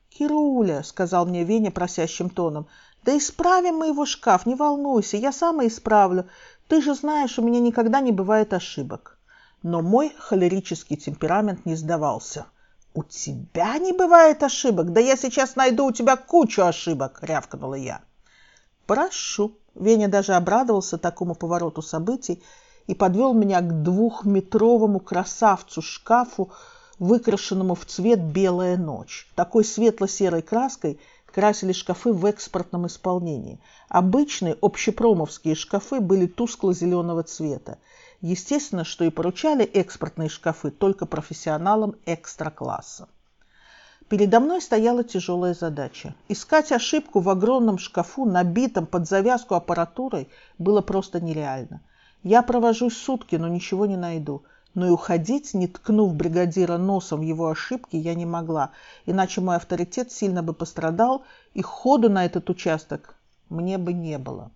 «Кируля»,— 0.08 0.82
сказал 0.84 1.26
мне 1.26 1.44
Веня 1.44 1.70
просящим 1.70 2.30
тоном,— 2.30 2.66
«да 3.04 3.16
исправим 3.18 3.76
мы 3.76 3.88
его 3.88 4.06
шкаф, 4.06 4.46
не 4.46 4.54
волнуйся, 4.54 5.16
я 5.16 5.32
сама 5.32 5.66
исправлю. 5.66 6.28
Ты 6.68 6.80
же 6.80 6.94
знаешь, 6.94 7.38
у 7.38 7.42
меня 7.42 7.60
никогда 7.60 8.00
не 8.00 8.12
бывает 8.12 8.54
ошибок». 8.54 9.18
Но 9.62 9.82
мой 9.82 10.14
холерический 10.16 10.96
темперамент 10.96 11.66
не 11.66 11.74
сдавался. 11.74 12.46
«У 12.94 13.02
тебя 13.02 13.76
не 13.78 13.92
бывает 13.92 14.42
ошибок? 14.42 14.92
Да 14.92 15.00
я 15.00 15.16
сейчас 15.16 15.56
найду 15.56 15.86
у 15.86 15.92
тебя 15.92 16.16
кучу 16.16 16.62
ошибок!»— 16.62 17.18
рявкнула 17.22 17.74
я. 17.74 18.00
«Прошу». 18.86 19.58
Веня 19.74 20.08
даже 20.08 20.34
обрадовался 20.34 20.98
такому 20.98 21.34
повороту 21.34 21.82
событий 21.82 22.42
и 22.88 22.94
подвел 22.94 23.34
меня 23.34 23.60
к 23.60 23.82
двухметровому 23.82 24.98
красавцу-шкафу, 24.98 26.50
выкрашенному 26.98 27.76
в 27.76 27.84
цвет 27.84 28.18
«Белая 28.20 28.76
ночь». 28.76 29.28
Такой 29.36 29.64
светло-серой 29.64 30.42
краской 30.42 30.98
красили 31.26 31.72
шкафы 31.72 32.12
в 32.12 32.24
экспортном 32.24 32.86
исполнении. 32.86 33.60
Обычные 33.88 34.56
общепромовские 34.60 35.54
шкафы 35.54 36.00
были 36.00 36.26
тускло-зеленого 36.26 37.22
цвета. 37.22 37.78
Естественно, 38.22 38.84
что 38.84 39.04
и 39.04 39.10
поручали 39.10 39.64
экспортные 39.64 40.30
шкафы 40.30 40.70
только 40.70 41.04
профессионалам 41.06 41.94
экстра-класса. 42.06 43.06
Передо 44.08 44.40
мной 44.40 44.62
стояла 44.62 45.04
тяжелая 45.04 45.52
задача. 45.52 46.14
Искать 46.28 46.72
ошибку 46.72 47.20
в 47.20 47.28
огромном 47.28 47.76
шкафу, 47.76 48.24
набитом 48.24 48.86
под 48.86 49.06
завязку 49.06 49.54
аппаратурой, 49.54 50.28
было 50.56 50.80
просто 50.80 51.20
нереально. 51.20 51.82
Я 52.22 52.42
провожусь 52.42 52.96
сутки, 52.96 53.36
но 53.36 53.48
ничего 53.48 53.86
не 53.86 53.96
найду. 53.96 54.44
Но 54.74 54.86
и 54.86 54.90
уходить, 54.90 55.54
не 55.54 55.66
ткнув 55.66 56.14
бригадира 56.14 56.76
носом 56.76 57.20
в 57.20 57.22
его 57.22 57.48
ошибки, 57.48 57.96
я 57.96 58.14
не 58.14 58.26
могла, 58.26 58.72
иначе 59.06 59.40
мой 59.40 59.56
авторитет 59.56 60.12
сильно 60.12 60.42
бы 60.42 60.52
пострадал, 60.52 61.24
и 61.54 61.62
ходу 61.62 62.10
на 62.10 62.24
этот 62.24 62.48
участок 62.50 63.16
мне 63.48 63.78
бы 63.78 63.92
не 63.92 64.18
было. 64.18 64.52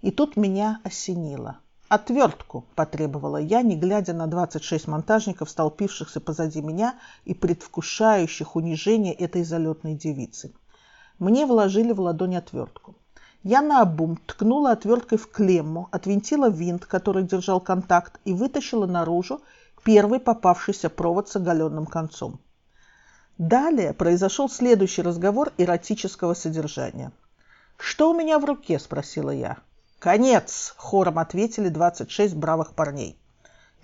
И 0.00 0.10
тут 0.10 0.36
меня 0.36 0.80
осенило. 0.84 1.58
«Отвертку!»– 1.88 2.64
потребовала 2.74 3.36
я, 3.36 3.60
не 3.60 3.76
глядя 3.76 4.14
на 4.14 4.26
26 4.26 4.88
монтажников, 4.88 5.50
столпившихся 5.50 6.20
позади 6.20 6.62
меня 6.62 6.98
и 7.26 7.34
предвкушающих 7.34 8.56
унижение 8.56 9.12
этой 9.12 9.44
залетной 9.44 9.94
девицы. 9.94 10.54
Мне 11.18 11.44
вложили 11.44 11.92
в 11.92 12.00
ладонь 12.00 12.36
отвертку. 12.36 12.96
Я 13.44 13.60
наобум 13.60 14.18
ткнула 14.26 14.72
отверткой 14.72 15.18
в 15.18 15.28
клемму, 15.28 15.88
отвинтила 15.90 16.48
винт, 16.48 16.86
который 16.86 17.24
держал 17.24 17.60
контакт, 17.60 18.20
и 18.24 18.32
вытащила 18.32 18.86
наружу 18.86 19.40
первый 19.82 20.20
попавшийся 20.20 20.88
провод 20.88 21.28
с 21.28 21.36
оголенным 21.36 21.86
концом. 21.86 22.38
Далее 23.38 23.94
произошел 23.94 24.48
следующий 24.48 25.02
разговор 25.02 25.52
эротического 25.58 26.34
содержания. 26.34 27.10
«Что 27.78 28.10
у 28.10 28.14
меня 28.14 28.38
в 28.38 28.44
руке?»– 28.44 28.78
спросила 28.80 29.30
я. 29.30 29.56
«Конец!»– 29.98 30.74
хором 30.76 31.18
ответили 31.18 31.68
26 31.68 32.36
бравых 32.36 32.74
парней. 32.74 33.18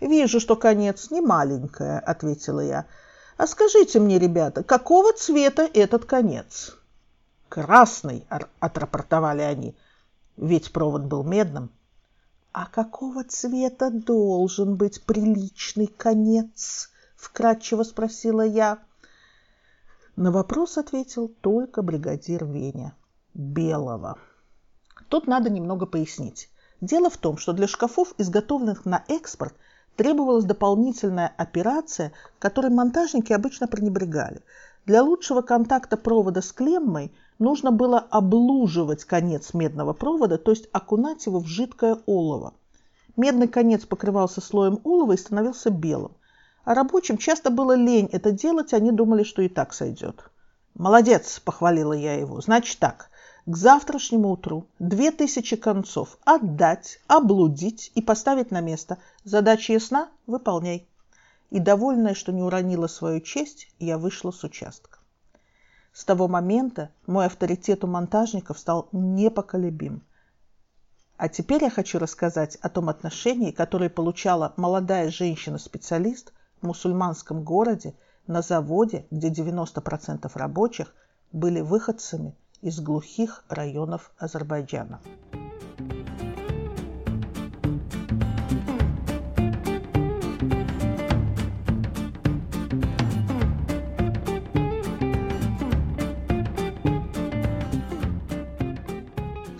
«Вижу, 0.00 0.38
что 0.38 0.55
конец 0.55 1.11
не 1.11 1.21
маленькая»,– 1.21 1.99
ответила 2.07 2.61
я. 2.61 2.87
«А 3.37 3.49
скажите 3.49 3.99
мне, 3.99 4.21
ребята, 4.21 4.62
какого 4.62 5.12
цвета 5.12 5.69
этот 5.75 6.05
конец?» 6.05 6.77
«Красный»,– 7.49 8.26
отрапортовали 8.61 9.43
они, 9.43 9.76
ведь 10.37 10.73
провод 10.73 11.05
был 11.05 11.25
медным. 11.25 11.71
«А 12.52 12.67
какого 12.67 13.25
цвета 13.25 13.90
должен 13.90 14.76
быть 14.76 15.02
приличный 15.05 15.87
конец?»– 15.87 16.90
вкратчиво 17.17 17.85
спросила 17.85 18.43
я. 18.43 18.78
На 20.17 20.31
вопрос 20.31 20.78
ответил 20.78 21.28
только 21.28 21.83
бригадир 21.83 22.45
Веня. 22.45 22.95
«Белого». 23.35 24.19
Тут 25.09 25.26
надо 25.26 25.49
немного 25.49 25.87
пояснить. 25.87 26.50
Дело 26.81 27.09
в 27.09 27.17
том, 27.17 27.38
что 27.38 27.52
для 27.52 27.67
шкафов, 27.67 28.14
изготовленных 28.19 28.85
на 28.85 29.05
экспорт, 29.09 29.55
требовалась 29.97 30.45
дополнительная 30.45 31.33
операция, 31.37 32.12
которой 32.38 32.71
монтажники 32.71 33.33
обычно 33.33 33.67
пренебрегали. 33.69 34.43
Для 34.88 35.02
лучшего 35.02 35.42
контакта 35.42 35.99
провода 35.99 36.40
с 36.40 36.50
клеммой 36.50 37.12
нужно 37.38 37.71
было 37.71 37.99
облуживать 37.99 39.04
конец 39.04 39.52
медного 39.52 39.92
провода, 39.92 40.38
то 40.38 40.50
есть 40.50 40.66
окунать 40.73 41.26
его 41.26 41.40
в 41.40 41.47
жидкое 41.47 41.99
олово. 42.07 42.54
Медный 43.14 43.49
конец 43.49 43.85
покрывался 43.85 44.40
слоем 44.40 44.80
олова 44.85 45.12
и 45.12 45.18
становился 45.18 45.68
белым. 45.68 46.12
А 46.64 46.73
рабочим 46.73 47.18
часто 47.18 47.50
было 47.50 47.75
лень 47.75 48.09
это 48.12 48.30
делать, 48.30 48.73
они 48.73 48.90
думали, 48.90 49.25
что 49.25 49.42
и 49.42 49.50
так 49.50 49.75
сойдет. 49.75 50.30
«Молодец!»– 50.73 51.38
похвалила 51.45 51.92
я 51.92 52.14
его. 52.14 52.40
«Значит 52.40 52.78
так, 52.78 53.11
к 53.45 53.57
завтрашнему 53.59 54.30
утру 54.30 54.64
две 54.78 55.11
тысячи 55.11 55.57
концов 55.57 56.16
отдать, 56.25 56.99
облудить 57.09 57.92
и 57.95 58.00
поставить 58.00 58.50
на 58.50 58.62
место. 58.62 58.97
Задача 59.23 59.75
ясна? 59.75 60.09
Выполняй. 60.26 60.88
И, 61.50 61.59
довольная, 61.61 62.14
что 62.14 62.33
не 62.33 62.43
уронила 62.43 62.87
свою 62.87 63.21
честь, 63.21 63.69
я 63.78 63.99
вышла 63.99 64.31
с 64.31 64.45
участка. 64.45 64.99
С 65.93 66.05
того 66.05 66.28
момента 66.28 66.90
мой 67.07 67.26
авторитет 67.26 67.85
у 67.85 67.87
монтажников 67.87 68.59
стал 68.59 68.88
непоколебим. 68.93 70.02
А 71.17 71.28
теперь 71.28 71.64
я 71.64 71.71
хочу 71.71 71.99
рассказать 71.99 72.57
о 72.57 72.69
том 72.69 72.88
отношении, 72.88 73.50
которое 73.50 73.90
получала 73.90 74.52
молодая 74.57 75.11
женщина-специалист 75.11 76.33
в 76.61 76.67
мусульманском 76.67 77.43
городе 77.43 77.95
на 78.26 78.43
заводе, 78.43 79.07
где 79.11 79.31
90% 79.31 80.31
рабочих 80.35 80.95
были 81.33 81.61
выходцами– 81.61 82.37
из 82.61 82.81
глухих 82.81 83.45
районов 83.49 84.11
Азербайджана. 84.19 85.00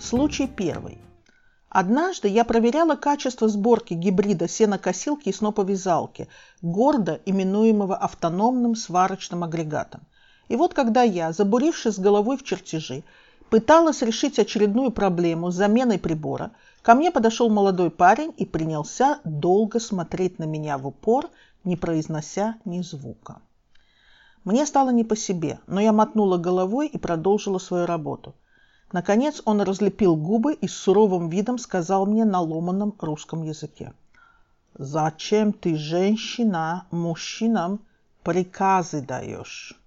Случай 0.09 0.47
первый. 0.47 0.97
Однажды 1.69 2.29
я 2.29 2.43
проверяла 2.43 2.95
качество 2.95 3.47
сборки 3.47 3.93
гибрида 3.93 4.47
сенокосилки 4.47 5.29
и 5.29 5.31
сноповязалки, 5.31 6.27
гордо 6.63 7.21
именуемого 7.27 7.95
автономным 7.95 8.75
сварочным 8.75 9.43
агрегатом. 9.43 10.01
И 10.47 10.55
вот 10.55 10.73
когда 10.73 11.03
я, 11.03 11.31
забурившись 11.31 11.99
головой 11.99 12.37
в 12.37 12.43
чертежи, 12.43 13.03
пыталась 13.51 14.01
решить 14.01 14.39
очередную 14.39 14.89
проблему 14.89 15.51
с 15.51 15.55
заменой 15.55 15.99
прибора, 15.99 16.53
Ко 16.81 16.95
мне 16.95 17.11
подошел 17.11 17.47
молодой 17.51 17.91
парень 17.91 18.33
и 18.35 18.47
принялся 18.47 19.19
долго 19.23 19.79
смотреть 19.79 20.39
на 20.39 20.45
меня 20.45 20.79
в 20.79 20.87
упор, 20.87 21.29
не 21.63 21.77
произнося 21.77 22.55
ни 22.65 22.81
звука. 22.81 23.43
Мне 24.43 24.65
стало 24.65 24.89
не 24.89 25.03
по 25.03 25.15
себе, 25.15 25.59
но 25.67 25.79
я 25.79 25.93
мотнула 25.93 26.37
головой 26.37 26.87
и 26.87 26.97
продолжила 26.97 27.59
свою 27.59 27.85
работу. 27.85 28.33
Наконец 28.91 29.41
он 29.45 29.61
разлепил 29.61 30.15
губы 30.15 30.53
и 30.53 30.67
с 30.67 30.73
суровым 30.73 31.29
видом 31.29 31.57
сказал 31.59 32.05
мне 32.05 32.25
на 32.25 32.41
ломаном 32.41 32.95
русском 32.99 33.43
языке. 33.43 33.93
«Зачем 34.73 35.53
ты, 35.53 35.75
женщина, 35.75 36.87
мужчинам 36.89 37.81
приказы 38.23 39.01
даешь?» 39.01 39.79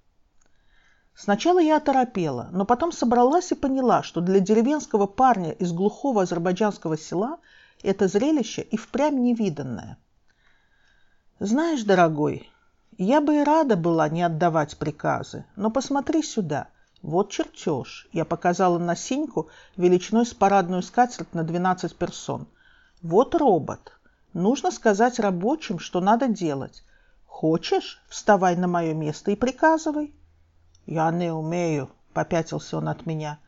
Сначала 1.15 1.61
я 1.61 1.77
оторопела, 1.77 2.49
но 2.53 2.65
потом 2.65 2.91
собралась 2.91 3.53
и 3.53 3.55
поняла, 3.55 4.03
что 4.03 4.21
для 4.21 4.41
деревенского 4.41 5.07
парня 5.07 5.53
из 5.53 5.73
глухого 5.73 6.23
азербайджанского 6.23 6.97
села 6.97 7.39
это 7.83 8.09
зрелище 8.09 8.63
и 8.63 8.77
впрямь 8.77 9.19
невиданное. 9.19 9.99
«Знаешь, 11.39 11.83
дорогой, 11.83 12.49
я 12.99 13.21
бы 13.21 13.37
и 13.37 13.45
рада 13.45 13.77
была 13.77 14.09
не 14.09 14.23
отдавать 14.23 14.77
приказы, 14.79 15.45
но 15.57 15.71
посмотри 15.71 16.23
сюда. 16.23 16.69
Вот 17.03 17.31
чертеж. 17.31 18.09
Я 18.13 18.25
показала 18.25 18.79
на 18.79 18.95
синьку 18.95 19.49
величиной 19.77 20.25
с 20.25 20.35
парадную 20.35 20.83
скатерть 20.83 21.35
на 21.35 21.43
12 21.43 21.97
персон. 21.97 22.47
Вот 23.03 23.35
робот. 23.35 23.93
Нужно 24.33 24.71
сказать 24.71 25.19
рабочим, 25.19 25.79
что 25.81 26.01
надо 26.01 26.29
делать. 26.29 26.85
Хочешь, 27.27 28.01
вставай 28.09 28.57
на 28.57 28.69
мое 28.69 28.95
место 28.95 29.33
и 29.33 29.37
приказывай. 29.37 30.15
Я 30.87 31.11
не 31.11 31.33
умею, 31.33 31.91
попятился 32.13 32.79
он 32.79 32.89
от 32.89 33.05
меня. 33.05 33.39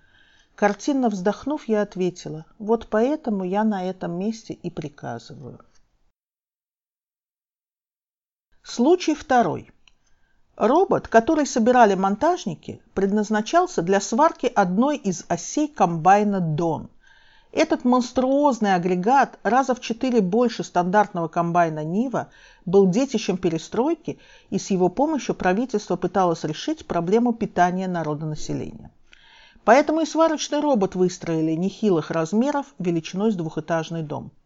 Картинно 0.56 1.08
вздохнув, 1.08 1.68
я 1.68 1.82
ответила, 1.82 2.46
вот 2.58 2.88
поэтому 2.88 3.44
я 3.44 3.64
на 3.64 3.88
этом 3.88 4.18
месте 4.18 4.54
и 4.54 4.70
приказываю. 4.70 5.60
Случай 8.62 9.14
второй. 9.14 9.73
Робот, 10.56 11.08
который 11.08 11.46
собирали 11.46 11.94
монтажники, 11.94 12.80
предназначался 12.94 13.82
для 13.82 14.00
сварки 14.00 14.46
одной 14.46 14.96
из 14.96 15.24
осей 15.28 15.66
комбайна 15.66 16.40
«Дон». 16.40 16.90
Этот 17.50 17.84
монструозный 17.84 18.74
агрегат, 18.74 19.38
раза 19.42 19.74
в 19.74 19.80
четыре 19.80 20.20
больше 20.20 20.62
стандартного 20.62 21.26
комбайна 21.26 21.82
«Нива», 21.82 22.28
был 22.66 22.86
детищем 22.86 23.36
перестройки, 23.36 24.18
и 24.50 24.58
с 24.58 24.70
его 24.70 24.88
помощью 24.88 25.34
правительство 25.34 25.96
пыталось 25.96 26.44
решить 26.44 26.86
проблему 26.86 27.32
питания 27.32 27.88
народонаселения. 27.88 28.92
Поэтому 29.64 30.02
и 30.02 30.06
сварочный 30.06 30.60
робот 30.60 30.94
выстроили 30.94 31.52
нехилых 31.52 32.12
размеров 32.12 32.66
величиной 32.78 33.32
с 33.32 33.34
двухэтажный 33.34 34.02
дом– 34.02 34.30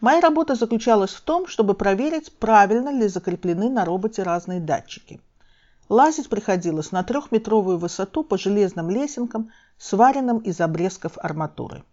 Моя 0.00 0.20
работа 0.20 0.54
заключалась 0.54 1.12
в 1.12 1.22
том, 1.22 1.46
чтобы 1.46 1.72
проверить, 1.72 2.30
правильно 2.38 2.90
ли 2.90 3.08
закреплены 3.08 3.70
на 3.70 3.84
роботе 3.84 4.22
разные 4.22 4.60
датчики. 4.60 5.20
Лазить 5.88 6.28
приходилось 6.28 6.92
на 6.92 7.02
трехметровую 7.02 7.78
высоту 7.78 8.24
по 8.24 8.36
железным 8.36 8.90
лесенкам, 8.90 9.50
сваренным 9.78 10.38
из 10.38 10.60
обрезков 10.60 11.18
арматуры. 11.18 11.84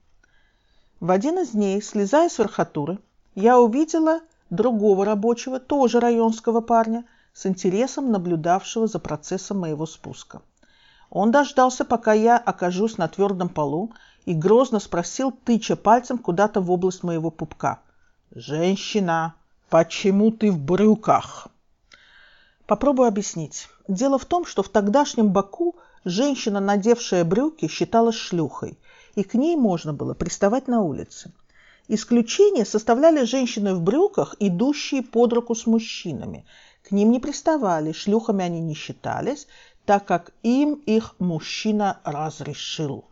В 0.99 1.11
один 1.11 1.39
из 1.39 1.49
дней, 1.51 1.81
слезая 1.81 2.29
с 2.29 2.39
верхотуры, 2.39 2.99
я 3.35 3.59
увидела 3.59 4.21
другого 4.49 5.05
рабочего, 5.05 5.59
тоже 5.59 5.99
районского 5.99 6.61
парня, 6.61 7.05
с 7.33 7.45
интересом 7.45 8.11
наблюдавшего 8.11 8.87
за 8.87 8.99
процессом 8.99 9.59
моего 9.59 9.85
спуска. 9.85 10.41
Он 11.09 11.31
дождался, 11.31 11.85
пока 11.85 12.13
я 12.13 12.37
окажусь 12.37 12.97
на 12.97 13.07
твердом 13.07 13.49
полу, 13.49 13.91
и 14.25 14.33
грозно 14.33 14.79
спросил, 14.79 15.31
тыча 15.31 15.75
пальцем 15.75 16.17
куда-то 16.17 16.61
в 16.61 16.71
область 16.71 17.03
моего 17.03 17.29
пупка– 17.31 17.79
«Женщина, 18.35 19.35
почему 19.69 20.31
ты 20.31 20.51
в 20.51 20.57
брюках?» 20.57 21.49
Попробую 22.67 23.07
объяснить. 23.07 23.67
Дело 23.87 24.17
в 24.17 24.25
том, 24.25 24.45
что 24.45 24.63
в 24.63 24.69
тогдашнем 24.69 25.29
Баку 25.29 25.75
женщина, 26.05 26.59
надевшая 26.59 27.25
брюки, 27.25 27.67
считалась 27.67 28.15
шлюхой, 28.15 28.77
и 29.15 29.23
к 29.23 29.33
ней 29.33 29.55
можно 29.55 29.93
было 29.93 30.13
приставать 30.13 30.67
на 30.67 30.81
улице. 30.81 31.33
Исключение 31.89 32.65
составляли 32.65 33.25
женщины 33.25 33.73
в 33.73 33.81
брюках, 33.81 34.35
идущие 34.39 35.03
под 35.03 35.33
руку 35.33 35.55
с 35.55 35.65
мужчинами. 35.65 36.45
К 36.81 36.91
ним 36.91 37.11
не 37.11 37.19
приставали, 37.19 37.91
шлюхами 37.91 38.45
они 38.45 38.61
не 38.61 38.73
считались, 38.73 39.47
так 39.85 40.05
как 40.05 40.31
им 40.43 40.75
их 40.85 41.15
мужчина 41.19 41.99
разрешил. 42.05 43.05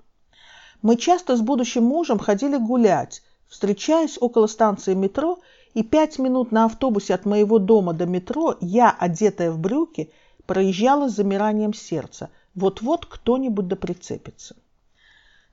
Мы 0.82 0.96
часто 0.96 1.36
с 1.36 1.42
будущим 1.42 1.84
мужем 1.84 2.18
ходили 2.18 2.56
гулять, 2.56 3.22
Встречаясь 3.52 4.18
около 4.22 4.48
станции 4.48 4.94
метро, 4.94 5.40
и 5.74 5.84
пять 5.84 6.20
минут 6.20 6.52
на 6.52 6.66
автобусе 6.66 7.14
от 7.14 7.26
моего 7.26 7.60
дома 7.60 7.94
до 7.94 8.06
метро 8.06 8.58
я, 8.60 8.92
одетая 8.92 9.52
в 9.52 9.60
брюки, 9.60 10.12
проезжала 10.46 11.08
с 11.08 11.16
замиранием 11.16 11.74
сердца. 11.74 12.30
Вот-вот 12.56 13.06
кто-нибудь 13.06 13.68
да 13.68 13.76
прицепится. 13.76 14.56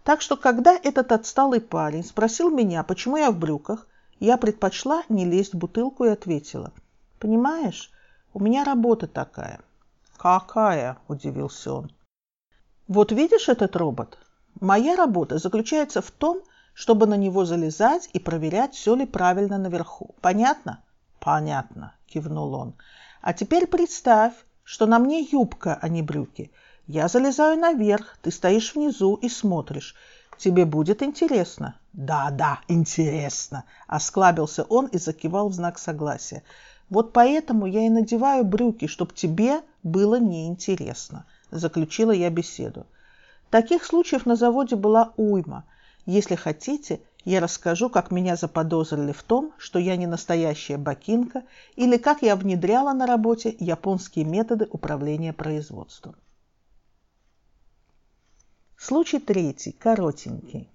Так 0.03 0.21
что, 0.21 0.37
когда 0.37 0.75
этот 0.75 1.13
отсталый 1.13 1.61
парень 1.61 2.05
спросил 2.05 2.51
меня, 2.51 2.83
почему 2.83 3.17
я 3.17 3.31
в 3.31 3.39
брюках, 3.39 3.87
я 4.21 4.37
предпочла 4.37 5.03
не 5.09 5.25
лезть 5.25 5.55
в 5.55 5.59
бутылку 5.59 6.05
и 6.05 6.09
ответила. 6.09 6.73
«Понимаешь, 7.21 7.93
у 8.33 8.41
меня 8.41 8.65
работа 8.65 9.07
такая». 9.07 9.61
«Какая?»– 10.17 10.99
удивился 11.09 11.75
он. 11.75 11.93
«Вот 12.89 13.13
видишь 13.13 13.49
этот 13.49 13.77
робот? 13.77 14.19
Моя 14.61 14.97
работа 14.97 15.39
заключается 15.39 16.03
в 16.03 16.11
том, 16.11 16.41
чтобы 16.79 17.07
на 17.09 17.17
него 17.17 17.45
залезать 17.45 18.09
и 18.13 18.21
проверять, 18.21 18.73
все 18.73 18.95
ли 18.95 19.05
правильно 19.05 19.59
наверху. 19.59 20.15
Понятно? 20.21 20.81
Понятно, 21.19 21.93
кивнул 22.07 22.55
он. 22.55 22.75
А 23.21 23.33
теперь 23.33 23.67
представь, 23.67 24.33
что 24.63 24.87
на 24.87 25.01
мне 25.01 25.23
юбка, 25.23 25.77
а 25.83 25.89
не 25.89 26.03
брюки. 26.03 26.53
Я 26.87 27.09
залезаю 27.09 27.59
наверх, 27.59 28.17
ты 28.23 28.31
стоишь 28.31 28.77
внизу 28.77 29.17
и 29.17 29.29
смотришь. 29.29 29.97
Тебе 30.39 30.65
будет 30.65 31.03
интересно. 31.03 31.75
Да, 31.93 32.31
да, 32.31 32.61
интересно, 32.69 33.65
осклабился 33.89 34.63
он 34.63 34.87
и 34.87 34.99
закивал 34.99 35.49
в 35.49 35.55
знак 35.55 35.81
согласия. 35.81 36.45
Вот 36.91 37.13
поэтому 37.13 37.67
я 37.67 37.87
и 37.87 37.91
надеваю 37.91 38.45
брюки, 38.45 38.87
чтобы 38.87 39.13
тебе 39.15 39.63
было 39.83 40.21
неинтересно, 40.21 41.27
заключила 41.51 42.13
я 42.13 42.31
беседу. 42.31 42.87
Таких 43.51 43.85
случаев 43.85 44.27
на 44.27 44.37
заводе 44.37 44.77
была 44.77 45.13
уйма– 45.17 45.65
если 46.09 46.37
хотите, 46.37 47.03
я 47.27 47.39
расскажу, 47.39 47.91
как 47.91 48.11
меня 48.11 48.35
заподозрили 48.35 49.13
в 49.13 49.23
том, 49.23 49.53
что 49.59 49.79
я 49.79 49.95
не 49.95 50.07
настоящая 50.07 50.79
бакинка, 50.79 51.43
или 51.77 51.99
как 51.99 52.23
я 52.23 52.35
внедряла 52.35 52.95
на 52.95 53.07
работе 53.07 53.55
японские 53.61 54.25
методы 54.25 54.67
управления 54.71 55.35
производством. 55.35 56.17
Случай 58.79 59.19
третий, 59.19 59.73
коротенький. 59.73 60.71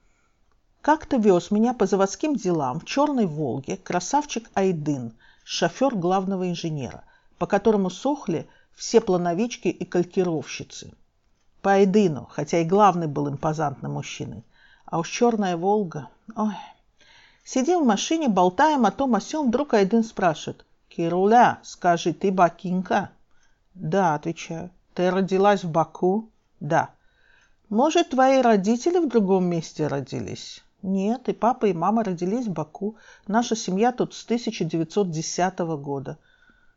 Как-то 0.82 1.18
вез 1.18 1.50
меня 1.50 1.74
по 1.74 1.88
заводским 1.88 2.36
делам 2.36 2.80
в 2.80 2.86
черной 2.86 3.26
«Волге» 3.26 3.78
красавчик 3.78 4.52
Айдын, 4.54 5.14
шофер 5.44 5.96
главного 5.96 6.48
инженера, 6.48 7.06
по 7.40 7.48
которому 7.48 7.90
сохли 7.90 8.48
все 8.76 9.02
плановички 9.02 9.70
и 9.70 9.84
калькировщицы. 9.84 10.94
По 11.64 11.72
Айдыну, 11.72 12.28
хотя 12.30 12.60
и 12.60 12.66
главный 12.66 13.08
был 13.08 13.30
импозантным 13.30 13.94
мужчиной, 13.94 14.44
а 14.86 15.00
уж 15.00 15.10
черная 15.10 15.58
Волга. 15.58 16.10
Ой. 16.36 16.56
Сидим 17.44 17.84
в 17.84 17.88
машине, 17.88 18.30
болтаем 18.30 18.86
о 18.86 18.92
том 18.92 19.16
о 19.16 19.22
сём, 19.22 19.48
вдруг 19.48 19.74
один 19.74 20.04
спрашивает. 20.04 20.66
«Кируля, 20.88 21.60
скажи, 21.64 22.14
ты 22.14 22.32
бакинка?» 22.32 23.10
«Да», 23.74 24.14
отвечаю. 24.14 24.70
«Ты 24.94 25.10
родилась 25.10 25.64
в 25.64 25.72
Баку?» 25.72 26.30
«Да». 26.60 26.92
«Может, 27.70 28.12
твои 28.12 28.42
родители 28.42 29.00
в 29.00 29.10
другом 29.10 29.46
месте 29.46 29.88
родились?» 29.88 30.64
«Нет, 30.84 31.30
и 31.30 31.34
папа, 31.34 31.66
и 31.66 31.74
мама 31.74 32.04
родились 32.04 32.46
в 32.46 32.52
Баку. 32.52 32.98
Наша 33.26 33.56
семья 33.56 33.92
тут 33.92 34.14
с 34.14 34.24
1910 34.26 35.60
года». 35.82 36.20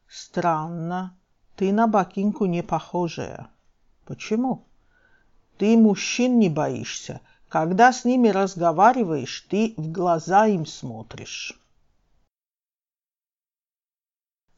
«Странно. 0.09 1.15
Ты 1.57 1.73
на 1.73 1.87
бакинку 1.87 2.47
не 2.47 2.63
похожая». 2.63 3.49
«Почему?» 4.07 4.65
«Ты 5.59 5.77
мужчин 5.77 6.39
не 6.39 6.49
боишься. 6.49 7.21
Когда 7.59 7.91
с 7.91 8.05
ними 8.05 8.29
разговариваешь, 8.29 9.47
ты 9.49 9.73
в 9.79 9.91
глаза 9.91 10.47
им 10.47 10.67
смотришь. 10.67 11.59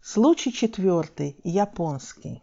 Случай 0.02 0.52
четвертый, 0.52 1.38
японский. 1.44 2.42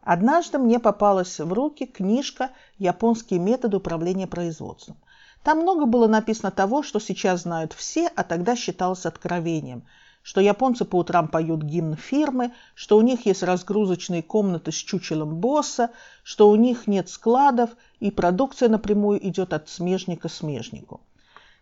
Однажды 0.00 0.58
мне 0.58 0.80
попалась 0.80 1.38
в 1.38 1.52
руки 1.52 1.86
книжка 1.86 2.50
«Японские 2.78 3.38
методы 3.38 3.76
управления 3.76 4.26
производством». 4.26 4.96
Там 5.44 5.60
много 5.60 5.86
было 5.86 6.08
написано 6.08 6.50
того, 6.50 6.82
что 6.82 6.98
сейчас 6.98 7.42
знают 7.42 7.72
все, 7.74 8.08
а 8.08 8.24
тогда 8.24 8.56
считалось 8.56 9.06
откровением– 9.06 9.86
что 10.28 10.42
японцы 10.42 10.84
по 10.84 10.96
утрам 10.96 11.26
поют 11.26 11.62
гимн 11.62 11.96
фирмы, 11.96 12.52
что 12.74 12.98
у 12.98 13.00
них 13.00 13.24
есть 13.24 13.42
разгрузочные 13.42 14.22
комнаты 14.22 14.72
с 14.72 14.74
чучелом 14.74 15.36
босса, 15.36 15.88
что 16.22 16.50
у 16.50 16.56
них 16.56 16.86
нет 16.86 17.08
складов 17.08 17.70
и 17.98 18.10
продукция 18.10 18.68
напрямую 18.68 19.26
идет 19.26 19.54
от 19.54 19.70
смежника 19.70 20.28
смежнику. 20.28 21.00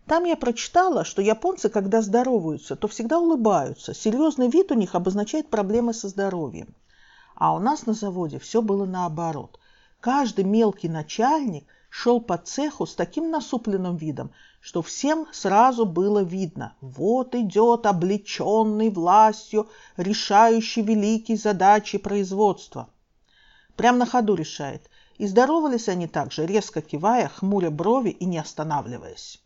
Там 0.09 0.25
я 0.25 0.35
прочитала, 0.35 1.05
что 1.05 1.23
японцы, 1.23 1.69
когда 1.69 2.03
здороваются, 2.03 2.75
то 2.75 2.89
всегда 2.89 3.21
улыбаются. 3.21 3.95
Серьезный 3.95 4.49
вид 4.49 4.73
у 4.73 4.75
них 4.75 4.97
обозначает 4.97 5.49
проблемы 5.49 5.95
со 5.95 6.09
здоровьем. 6.09 6.75
А 7.37 7.55
у 7.55 7.61
нас 7.61 7.87
на 7.87 7.93
заводе 7.93 8.41
все 8.41 8.63
было 8.63 8.85
наоборот. 8.85 9.61
Каждый 10.01 10.43
мелкий 10.43 10.89
начальник 10.89 11.69
шел 11.89 12.21
по 12.21 12.37
цеху 12.37 12.85
с 12.85 12.97
таким 12.97 13.31
насупленным 13.31 13.95
видом, 13.95 14.33
что 14.67 14.83
всем 14.83 15.29
сразу 15.31 15.87
было 15.87 16.25
видно. 16.25 16.75
Вот 16.81 17.37
идет 17.37 17.87
облеченный 17.87 18.91
властью, 18.91 19.69
решающий 19.97 20.83
великие 20.83 21.37
задачи 21.37 21.99
производства. 21.99 22.89
Прям 23.77 23.99
на 23.99 24.07
ходу 24.07 24.35
решает. 24.35 24.91
И 25.19 25.29
здоровались 25.29 25.89
они 25.89 26.09
также, 26.09 26.47
резко 26.47 26.83
кивая, 26.83 27.29
хмуря 27.29 27.71
брови 27.71 28.09
и 28.09 28.25
не 28.25 28.39
останавливаясь. 28.39 29.41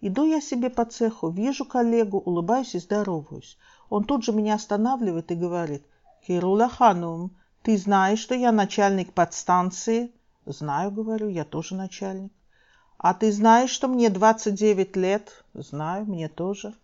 Иду 0.00 0.24
я 0.24 0.40
себе 0.40 0.70
по 0.70 0.86
цеху, 0.86 1.28
вижу 1.28 1.66
коллегу, 1.66 2.16
улыбаюсь 2.16 2.74
и 2.74 2.78
здороваюсь. 2.78 3.58
Он 3.90 4.04
тут 4.04 4.24
же 4.24 4.32
меня 4.32 4.54
останавливает 4.54 5.30
и 5.32 5.34
говорит, 5.34 5.84
«Кирула 6.26 6.70
Ханум, 6.70 7.36
ты 7.62 7.76
знаешь, 7.76 8.20
что 8.20 8.34
я 8.34 8.52
начальник 8.52 9.12
подстанции?» 9.12 10.14
«Знаю,— 10.46 10.90
говорю,— 10.92 11.28
я 11.40 11.44
тоже 11.44 11.74
начальник». 11.74 12.32
«А 12.98 13.14
ты 13.14 13.30
знаешь, 13.30 13.70
что 13.70 13.88
мне 13.88 14.10
29 14.10 14.96
лет?» 14.96 15.44
«Знаю, 15.54 16.06
мне 16.06 16.28
тоже». 16.28 16.74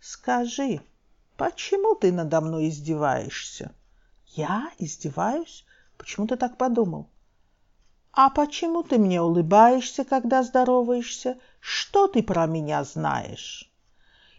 «Скажи, 0.00 0.80
почему 1.36 1.94
ты 1.94 2.12
надо 2.12 2.40
мной 2.40 2.68
издеваешься?» 2.68 3.72
«Я 4.26 4.70
издеваюсь? 4.78 5.64
Почему 5.96 6.26
ты 6.26 6.36
так 6.36 6.56
подумал?» 6.56 7.08
«А 8.12 8.30
почему 8.30 8.82
ты 8.82 8.98
мне 8.98 9.20
улыбаешься, 9.22 10.04
когда 10.04 10.42
здороваешься? 10.42 11.38
Что 11.60 12.06
ты 12.08 12.22
про 12.22 12.46
меня 12.46 12.84
знаешь?» 12.84 13.67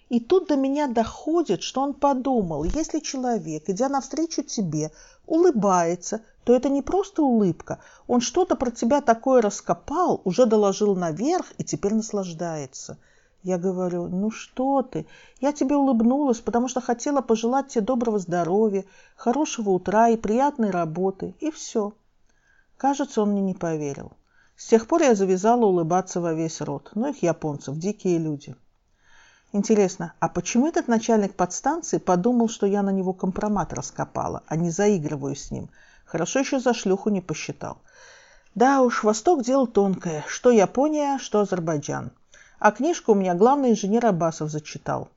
И 0.10 0.20
тут 0.20 0.48
до 0.48 0.56
меня 0.56 0.88
доходит, 0.88 1.62
что 1.62 1.82
он 1.82 1.94
подумал, 1.94 2.64
если 2.64 3.00
человек, 3.00 3.70
идя 3.70 3.90
навстречу 3.90 4.42
тебе, 4.42 4.92
улыбается, 5.28 6.22
то 6.44 6.56
это 6.56 6.68
не 6.70 6.82
просто 6.82 7.22
улыбка, 7.22 7.80
он 8.08 8.20
что-то 8.20 8.56
про 8.56 8.72
тебя 8.72 9.02
такое 9.02 9.40
раскопал, 9.40 10.22
уже 10.24 10.48
доложил 10.48 10.96
наверх 10.96 11.46
и 11.60 11.64
теперь 11.64 11.94
наслаждается. 11.94 12.98
Я 13.44 13.60
говорю, 13.60 14.08
ну 14.08 14.32
что 14.32 14.82
ты, 14.82 15.06
я 15.42 15.54
тебе 15.54 15.76
улыбнулась, 15.76 16.40
потому 16.40 16.68
что 16.68 16.82
хотела 16.82 17.22
пожелать 17.22 17.68
тебе 17.68 17.86
доброго 17.86 18.18
здоровья, 18.18 18.86
хорошего 19.16 19.70
утра 19.70 20.10
и 20.10 20.18
приятной 20.18 20.72
работы, 20.72 21.36
и 21.40 21.52
все. 21.52 21.94
Кажется, 22.78 23.22
он 23.22 23.32
мне 23.32 23.42
не 23.42 23.54
поверил. 23.54 24.12
С 24.58 24.68
тех 24.68 24.88
пор 24.88 25.04
я 25.04 25.14
завязала 25.14 25.66
улыбаться 25.66 26.20
во 26.20 26.34
весь 26.34 26.62
рот. 26.62 26.92
Ну 26.96 27.12
их 27.12 27.22
японцев, 27.22 27.78
дикие 27.78 28.18
люди. 28.18 28.56
Интересно, 29.52 30.14
а 30.20 30.30
почему 30.30 30.68
этот 30.68 30.88
начальник 30.88 31.36
подстанции 31.36 31.98
подумал, 31.98 32.50
что 32.50 32.68
я 32.68 32.84
на 32.84 32.92
него 32.92 33.14
компромат 33.14 33.74
раскопала, 33.74 34.44
а 34.48 34.56
не 34.56 34.70
заигрываю 34.70 35.36
с 35.36 35.50
ним? 35.50 35.70
Хорошо 36.06 36.40
еще 36.40 36.60
за 36.60 36.74
шлюху 36.74 37.10
не 37.10 37.22
посчитал. 37.22 37.80
Да 38.54 38.82
уж, 38.82 39.04
Восток 39.04 39.44
дело 39.44 39.68
тонкое. 39.68 40.24
Что 40.28 40.52
Япония, 40.52 41.18
что 41.18 41.40
Азербайджан. 41.40 42.12
А 42.60 42.72
книжку 42.72 43.14
у 43.14 43.16
меня 43.16 43.34
главный 43.34 43.72
инженер 43.72 44.06
Абасов 44.06 44.52
зачитал. 44.52 45.10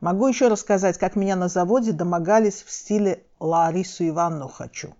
Могу 0.00 0.28
еще 0.28 0.48
рассказать, 0.48 0.98
как 0.98 1.16
меня 1.16 1.36
на 1.36 1.48
заводе 1.48 1.92
домогались 1.92 2.62
в 2.62 2.70
стиле 2.70 3.24
«Ларису 3.40 4.06
Ивановну 4.06 4.48
хочу». 4.48 4.94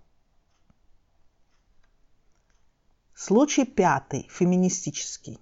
Случай 3.13 3.65
пятый, 3.65 4.27
феминистический. 4.31 5.39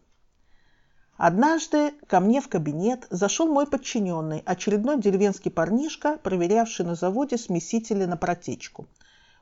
Однажды 1.18 1.92
ко 2.08 2.20
мне 2.20 2.42
в 2.42 2.50
кабинет 2.50 3.08
зашел 3.10 3.48
мой 3.48 3.68
подчиненный, 3.68 4.44
очередной 4.46 5.00
деревенский 5.00 5.50
парнишка, 5.50 6.18
проверявший 6.18 6.86
на 6.86 6.96
заводе 6.96 7.38
смесители 7.38 8.04
на 8.04 8.18
протечку. 8.18 8.86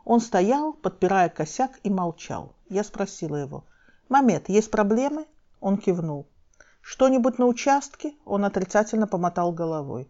Он 0.05 0.19
стоял, 0.19 0.73
подпирая 0.73 1.29
косяк, 1.29 1.79
и 1.83 1.89
молчал. 1.89 2.53
Я 2.69 2.83
спросила 2.83 3.37
его, 3.37 3.63
«Мамед, 4.07 4.49
есть 4.49 4.69
проблемы?» 4.69 5.25
Он 5.61 5.77
кивнул. 5.77 6.27
«Что-нибудь 6.81 7.39
на 7.39 7.47
участке?» 7.47 8.13
Он 8.25 8.45
отрицательно 8.45 9.07
помотал 9.07 9.51
головой. 9.51 10.07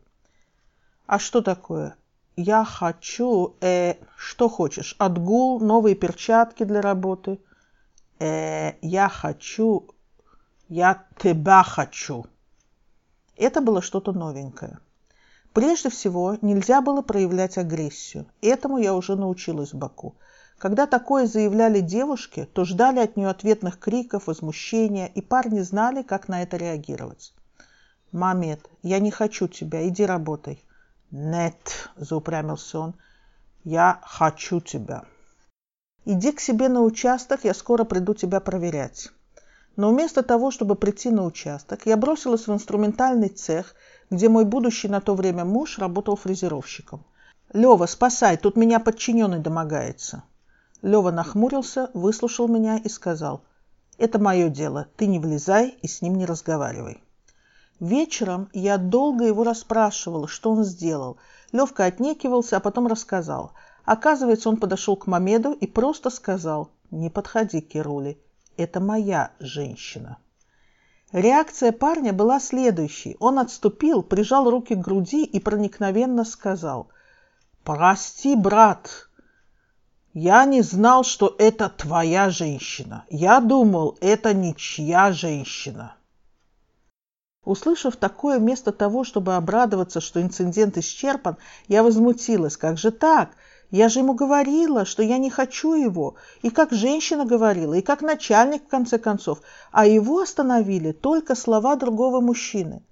«А 1.05 1.17
что 1.17 1.41
такое?» 1.41 1.95
«Я 2.35 2.65
хочу... 2.65 3.55
Э, 3.61 3.95
что 4.17 4.49
хочешь? 4.49 4.95
Отгул, 4.97 5.59
новые 5.59 5.95
перчатки 5.95 6.63
для 6.63 6.81
работы?» 6.81 7.39
э, 8.23 8.73
я 8.81 9.09
хочу, 9.09 9.87
я 10.69 11.05
тебя 11.17 11.63
хочу. 11.63 12.25
Это 13.35 13.61
было 13.61 13.81
что-то 13.81 14.11
новенькое. 14.11 14.79
Прежде 15.53 15.89
всего, 15.89 16.37
нельзя 16.41 16.81
было 16.81 17.01
проявлять 17.01 17.57
агрессию. 17.57 18.25
Этому 18.41 18.77
я 18.77 18.95
уже 18.95 19.15
научилась 19.15 19.73
в 19.73 19.77
Баку. 19.77 20.15
Когда 20.57 20.87
такое 20.87 21.27
заявляли 21.27 21.79
девушки, 21.79 22.47
то 22.53 22.65
ждали 22.65 22.99
от 22.99 23.17
нее 23.17 23.29
ответных 23.29 23.79
криков, 23.79 24.27
возмущения, 24.27 25.07
и 25.07 25.21
парни 25.21 25.59
знали, 25.59 26.01
как 26.01 26.27
на 26.27 26.41
это 26.41 26.57
реагировать. 26.57 27.33
«Мамед, 28.11 28.61
я 28.81 28.99
не 28.99 29.11
хочу 29.11 29.47
тебя, 29.47 29.87
иди 29.87 30.05
работай». 30.05 30.63
«Нет»,— 31.11 31.89
заупрямился 31.95 32.79
он,— 32.79 32.95
«я 33.63 33.99
хочу 34.03 34.61
тебя». 34.61 35.03
Иди 36.05 36.31
к 36.31 36.39
себе 36.39 36.67
на 36.67 36.81
участок, 36.81 37.43
я 37.43 37.53
скоро 37.53 37.85
приду 37.85 38.13
тебя 38.13 38.39
проверять. 38.39 39.09
Но 39.75 39.89
вместо 39.89 40.23
того, 40.23 40.51
чтобы 40.51 40.75
прийти 40.75 41.09
на 41.09 41.25
участок, 41.25 41.85
я 41.85 41.97
бросилась 41.97 42.47
в 42.47 42.53
инструментальный 42.53 43.29
цех, 43.29 43.75
где 44.09 44.29
мой 44.29 44.45
будущий 44.45 44.87
на 44.87 45.01
то 45.01 45.15
время 45.15 45.45
муж 45.45 45.79
работал 45.79 46.15
фрезеровщиком. 46.15 47.05
«Лева, 47.51 47.85
спасай, 47.85 48.37
тут 48.37 48.55
меня 48.55 48.79
подчиненный 48.79 49.39
домогается». 49.39 50.23
Лева 50.81 51.11
нахмурился, 51.11 51.89
выслушал 51.93 52.47
меня 52.47 52.77
и 52.77 52.89
сказал, 52.89 53.41
«Это 53.97 54.19
мое 54.19 54.49
дело, 54.49 54.87
ты 54.95 55.07
не 55.07 55.19
влезай 55.19 55.77
и 55.81 55.87
с 55.87 56.01
ним 56.01 56.15
не 56.15 56.25
разговаривай». 56.25 57.01
Вечером 57.79 58.49
я 58.53 58.77
долго 58.77 59.25
его 59.25 59.43
расспрашивала, 59.43 60.27
что 60.27 60.51
он 60.51 60.63
сделал. 60.63 61.17
Левка 61.51 61.85
отнекивался, 61.85 62.57
а 62.57 62.59
потом 62.59 62.87
рассказал– 62.87 63.53
Оказывается, 63.85 64.49
он 64.49 64.57
подошел 64.57 64.95
к 64.95 65.07
Мамеду 65.07 65.51
и 65.51 65.67
просто 65.67 66.09
сказал 66.09 66.69
«Не 66.89 67.09
подходи, 67.09 67.59
Керули, 67.59 68.17
это 68.57 68.79
моя 68.79 69.31
женщина». 69.39 70.17
Реакция 71.13 71.71
парня 71.71 72.11
была 72.11 72.39
следующей. 72.39 73.17
Он 73.19 73.37
отступил, 73.37 74.01
прижал 74.01 74.49
руки 74.49 74.73
к 74.73 74.79
груди 74.79 75.23
и 75.23 75.39
проникновенно 75.39 76.25
сказал 76.25 76.89
«Прости, 77.63 78.35
брат, 78.35 79.07
я 80.15 80.43
не 80.45 80.63
знал, 80.63 81.03
что 81.03 81.35
это 81.37 81.69
твоя 81.69 82.31
женщина. 82.31 83.05
Я 83.09 83.39
думал, 83.41 83.95
это 84.01 84.33
ничья 84.33 85.11
женщина». 85.11 85.95
Услышав 87.45 87.95
такое, 87.97 88.39
вместо 88.39 88.71
того, 88.71 89.03
чтобы 89.03 89.35
обрадоваться, 89.35 90.01
что 90.01 90.21
инцидент 90.21 90.77
исчерпан, 90.77 91.37
я 91.67 91.83
возмутилась. 91.83 92.57
Как 92.57 92.77
же 92.77 92.89
так? 92.89 93.35
Я 93.73 93.89
же 93.89 94.01
ему 94.01 94.13
говорила, 94.13 94.85
что 94.85 95.01
я 95.01 95.17
не 95.17 95.31
хочу 95.31 95.73
его, 95.73 96.13
и 96.43 96.51
как 96.51 96.71
женщина 96.71 97.25
говорила, 97.25 97.73
и 97.73 97.81
как 97.81 98.03
начальник, 98.03 98.65
в 98.65 98.67
конце 98.67 98.99
концов, 98.99 99.41
а 99.71 99.87
его 99.87 100.19
остановили 100.21 100.91
только 100.91 101.33
слова 101.33 101.75
другого 101.75 102.21
мужчины. 102.21 102.83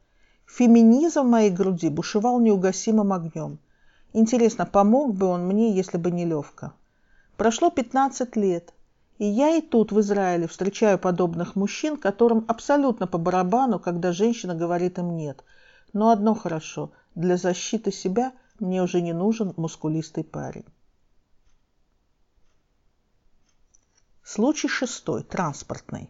Феминизм 0.48 1.22
в 1.22 1.30
моей 1.30 1.52
груди 1.52 1.90
бушевал 1.90 2.40
неугасимым 2.40 3.14
огнем. 3.14 3.60
Интересно, 4.14 4.66
помог 4.66 5.14
бы 5.14 5.28
он 5.28 5.46
мне, 5.46 5.72
если 5.72 6.00
бы 6.00 6.10
не 6.10 6.26
Левка? 6.26 6.74
Прошло 7.38 7.70
15 7.70 8.36
лет, 8.36 8.74
и 9.20 9.26
я 9.26 9.56
и 9.56 9.62
тут 9.62 9.92
в 9.92 10.00
Израиле 10.00 10.48
встречаю 10.48 10.98
подобных 10.98 11.56
мужчин, 11.56 11.96
которым 11.96 12.44
абсолютно 12.48 13.06
по 13.06 13.20
барабану, 13.20 13.78
когда 13.78 14.14
женщина 14.14 14.56
говорит 14.56 14.98
им 14.98 15.16
«нет». 15.16 15.44
Но 15.94 16.10
одно 16.10 16.34
хорошо– 16.34 16.92
для 17.14 17.38
защиты 17.38 17.92
себя 17.92 18.32
мне 18.62 18.82
уже 18.82 19.02
не 19.02 19.14
нужен 19.14 19.54
мускулистый 19.58 20.24
парень. 20.24 20.66
Случай 24.24 24.70
шестой, 24.70 25.24
транспортный. 25.24 26.10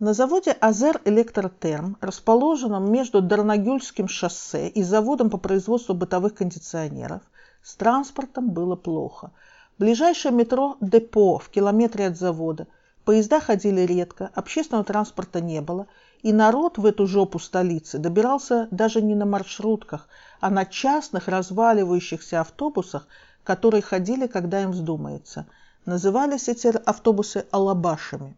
На 0.00 0.12
заводе 0.12 0.52
«Азер 0.52 1.00
Электротерм», 1.04 1.96
расположенном 2.00 2.92
между 2.92 3.22
Дарнагюльским 3.22 4.06
шоссе 4.06 4.68
и 4.68 4.82
заводом 4.82 5.30
по 5.30 5.38
производству 5.38 5.94
бытовых 5.94 6.34
кондиционеров, 6.34 7.22
с 7.62 7.74
транспортом 7.74 8.50
было 8.50 8.76
плохо. 8.76 9.32
Ближайшее 9.78 10.32
метро– 10.32 10.76
депо 10.80 11.38
в 11.38 11.48
километре 11.48 12.08
от 12.08 12.16
завода. 12.16 12.66
Поезда 13.04 13.40
ходили 13.40 13.80
редко, 13.80 14.30
общественного 14.34 14.84
транспорта 14.84 15.40
не 15.40 15.60
было, 15.60 15.86
и 16.22 16.32
народ 16.32 16.78
в 16.78 16.86
эту 16.86 17.06
жопу 17.06 17.38
столицы 17.38 17.98
добирался 17.98 18.68
даже 18.70 19.00
не 19.00 19.14
на 19.14 19.24
маршрутках, 19.24 20.08
а 20.40 20.50
на 20.50 20.64
частных 20.64 21.28
разваливающихся 21.28 22.40
автобусах, 22.40 23.06
которые 23.44 23.82
ходили, 23.82 24.26
когда 24.26 24.62
им 24.62 24.72
вздумается– 24.72 25.46
Назывались 25.88 26.48
эти 26.48 26.66
автобусы 26.66 27.46
«алабашами». 27.50 28.36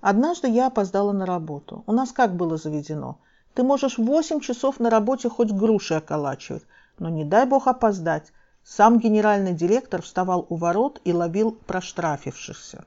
Однажды 0.00 0.48
я 0.48 0.66
опоздала 0.66 1.12
на 1.12 1.24
работу. 1.24 1.84
У 1.86 1.92
нас 1.92 2.10
как 2.10 2.34
было 2.34 2.56
заведено? 2.56 3.20
Ты 3.54 3.62
можешь 3.62 3.96
восемь 3.96 4.40
часов 4.40 4.80
на 4.80 4.90
работе 4.90 5.28
хоть 5.28 5.52
груши 5.52 5.94
околачивать, 5.94 6.64
но 6.98 7.10
не 7.10 7.24
дай 7.24 7.46
бог 7.46 7.68
опоздать. 7.68 8.32
Сам 8.64 8.98
генеральный 8.98 9.52
директор 9.52 10.02
вставал 10.02 10.46
у 10.48 10.56
ворот 10.56 11.00
и 11.04 11.12
ловил 11.12 11.52
проштрафившихся. 11.52 12.84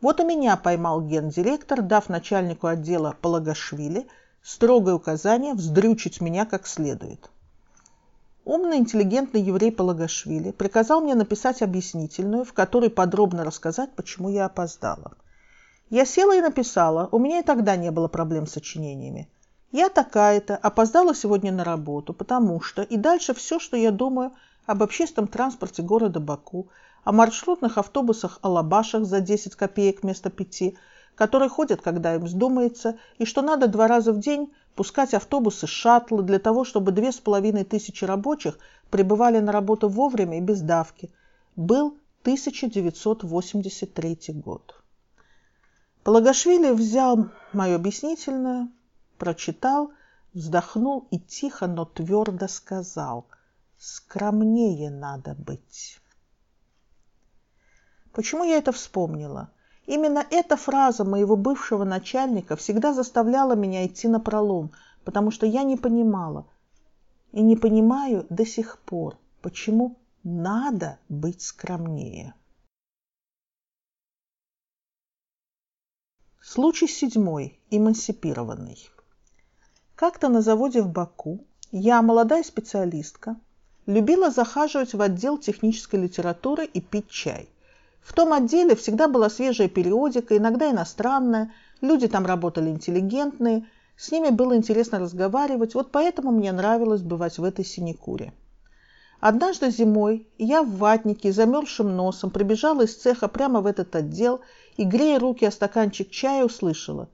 Вот 0.00 0.20
и 0.20 0.22
меня 0.22 0.56
поймал 0.56 1.00
гендиректор, 1.00 1.82
дав 1.82 2.08
начальнику 2.08 2.68
отдела 2.68 3.16
Палагашвили 3.20 4.06
строгое 4.48 4.94
указание 4.94 5.52
вздрючить 5.52 6.22
меня 6.22 6.46
как 6.46 6.66
следует. 6.66 7.30
Умный, 8.46 8.78
интеллигентный 8.78 9.42
еврей 9.42 9.70
Палагашвили 9.70 10.52
приказал 10.52 11.02
мне 11.02 11.14
написать 11.14 11.60
объяснительную, 11.60 12.46
в 12.46 12.54
которой 12.54 12.88
подробно 12.88 13.44
рассказать, 13.44 13.92
почему 13.94 14.30
я 14.30 14.46
опоздала. 14.46 15.12
Я 15.90 16.06
села 16.06 16.34
и 16.34 16.40
написала, 16.40 17.10
у 17.12 17.18
меня 17.18 17.40
и 17.40 17.42
тогда 17.42 17.76
не 17.76 17.90
было 17.90 18.08
проблем 18.08 18.46
с 18.46 18.52
сочинениями. 18.52 19.28
Я 19.70 19.90
такая-то, 19.90 20.56
опоздала 20.56 21.14
сегодня 21.14 21.52
на 21.52 21.62
работу, 21.62 22.14
потому 22.14 22.62
что... 22.62 22.80
И 22.80 22.96
дальше 22.96 23.34
все, 23.34 23.58
что 23.58 23.76
я 23.76 23.90
думаю 23.90 24.32
об 24.64 24.82
общественном 24.82 25.28
транспорте 25.28 25.82
города 25.82 26.20
Баку, 26.20 26.68
о 27.04 27.12
маршрутных 27.12 27.76
автобусах 27.76 28.38
Алабашах 28.40 29.04
за 29.04 29.20
10 29.20 29.56
копеек 29.56 30.02
вместо 30.02 30.30
5, 30.30 30.74
которые 31.18 31.48
ходят, 31.48 31.82
когда 31.82 32.14
им 32.14 32.24
вздумается, 32.24 32.96
и 33.18 33.24
что 33.24 33.42
надо 33.42 33.66
два 33.66 33.88
раза 33.88 34.12
в 34.12 34.20
день 34.20 34.52
пускать 34.76 35.14
автобусы 35.14 35.66
шаттлы 35.66 36.22
для 36.22 36.38
того, 36.38 36.64
чтобы 36.64 36.92
две 36.92 37.10
с 37.10 37.18
половиной 37.18 37.64
тысячи 37.64 38.04
рабочих 38.04 38.56
прибывали 38.88 39.40
на 39.40 39.50
работу 39.50 39.88
вовремя 39.88 40.38
и 40.38 40.40
без 40.40 40.60
давки. 40.60 41.10
Был 41.56 41.98
1983 42.22 44.18
год. 44.28 44.80
Палагашвили 46.04 46.70
взял 46.70 47.30
мою 47.52 47.74
объяснительную, 47.74 48.68
прочитал, 49.18 49.90
вздохнул 50.34 51.08
и 51.10 51.18
тихо, 51.18 51.66
но 51.66 51.84
твердо 51.84 52.46
сказал 52.46 53.26
«Скромнее 53.76 54.88
надо 54.90 55.34
быть». 55.34 55.98
Почему 58.12 58.44
я 58.44 58.58
это 58.58 58.70
вспомнила? 58.70 59.50
Именно 59.88 60.26
эта 60.30 60.58
фраза 60.58 61.02
моего 61.02 61.34
бывшего 61.34 61.82
начальника 61.82 62.56
всегда 62.56 62.92
заставляла 62.92 63.54
меня 63.54 63.86
идти 63.86 64.06
на 64.06 64.20
пролом, 64.20 64.70
потому 65.02 65.30
что 65.30 65.46
я 65.46 65.62
не 65.62 65.78
понимала 65.78 66.46
и 67.32 67.40
не 67.40 67.56
понимаю 67.56 68.26
до 68.28 68.44
сих 68.44 68.78
пор, 68.80 69.16
почему 69.40 69.96
надо 70.24 70.98
быть 71.08 71.40
скромнее. 71.40 72.34
Случай 76.42 76.86
седьмой. 76.86 77.58
Эмансипированный. 77.70 78.90
Как-то 79.94 80.28
на 80.28 80.42
заводе 80.42 80.82
в 80.82 80.92
Баку 80.92 81.46
я, 81.70 82.02
молодая 82.02 82.42
специалистка, 82.42 83.36
любила 83.86 84.30
захаживать 84.30 84.92
в 84.92 85.00
отдел 85.00 85.38
технической 85.38 85.98
литературы 85.98 86.66
и 86.66 86.82
пить 86.82 87.08
чай– 87.08 87.48
в 88.00 88.12
том 88.12 88.32
отделе 88.32 88.74
всегда 88.74 89.08
была 89.08 89.28
свежая 89.28 89.68
периодика, 89.68 90.36
иногда 90.36 90.70
иностранная, 90.70 91.52
люди 91.80 92.08
там 92.08 92.26
работали 92.26 92.70
интеллигентные, 92.70 93.66
с 93.96 94.10
ними 94.12 94.30
было 94.30 94.56
интересно 94.56 95.00
разговаривать, 95.00 95.74
вот 95.74 95.90
поэтому 95.90 96.30
мне 96.30 96.52
нравилось 96.52 97.02
бывать 97.02 97.38
в 97.38 97.44
этой 97.44 97.64
синекуре. 97.64 98.32
Однажды 99.20 99.70
зимой 99.70 100.28
я 100.38 100.62
в 100.62 100.76
ватнике, 100.76 101.32
замерзшим 101.32 101.96
носом, 101.96 102.30
прибежала 102.30 102.82
из 102.82 102.94
цеха 102.94 103.26
прямо 103.26 103.60
в 103.60 103.66
этот 103.66 103.94
отдел 103.96 104.40
и, 104.76 104.84
грея 104.84 105.18
руки 105.18 105.44
о 105.44 105.50
стаканчик 105.50 106.10
чая, 106.10 106.44
услышала. 106.44 107.08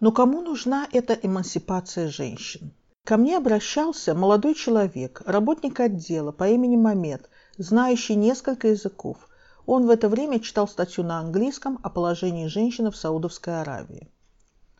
Но 0.00 0.12
кому 0.12 0.40
нужна 0.40 0.88
эта 0.92 1.12
эмансипация 1.12 2.08
женщин? 2.08 2.72
Ко 3.04 3.18
мне 3.18 3.36
обращался 3.36 4.14
молодой 4.14 4.54
человек, 4.54 5.22
работник 5.26 5.78
отдела 5.78 6.32
по 6.32 6.48
имени 6.48 6.76
Мамед, 6.76 7.28
знающий 7.58 8.14
несколько 8.14 8.68
языков– 8.68 9.18
он 9.66 9.86
в 9.86 9.90
это 9.90 10.08
время 10.08 10.40
читал 10.40 10.68
статью 10.68 11.04
на 11.04 11.18
английском 11.18 11.78
о 11.82 11.90
положении 11.90 12.46
женщины 12.46 12.90
в 12.90 12.96
Саудовской 12.96 13.60
Аравии. 13.60 14.08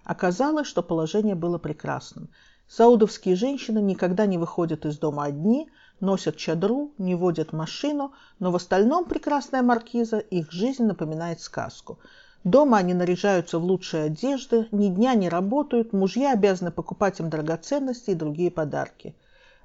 Оказалось, 0.04 0.68
что 0.68 0.82
положение 0.82 1.34
было 1.34 1.58
прекрасным. 1.58 2.30
Саудовские 2.68 3.34
женщины 3.34 3.80
никогда 3.80 4.26
не 4.26 4.38
выходят 4.38 4.86
из 4.86 4.98
дома 4.98 5.24
одни, 5.24 5.68
носят 6.00 6.36
чадру, 6.36 6.92
не 6.98 7.14
водят 7.14 7.52
машину, 7.52 8.12
но 8.38 8.52
в 8.52 8.56
остальном 8.56 9.04
прекрасная 9.04 9.62
маркиза 9.62 10.18
их 10.18 10.52
жизнь 10.52 10.84
напоминает 10.84 11.40
сказку. 11.40 11.98
Дома 12.44 12.78
они 12.78 12.94
наряжаются 12.94 13.58
в 13.58 13.64
лучшие 13.64 14.04
одежды, 14.04 14.68
ни 14.70 14.88
дня 14.88 15.14
не 15.14 15.28
работают, 15.28 15.92
мужья 15.92 16.32
обязаны 16.32 16.70
покупать 16.70 17.18
им 17.18 17.28
драгоценности 17.28 18.10
и 18.10 18.14
другие 18.14 18.52
подарки. 18.52 19.16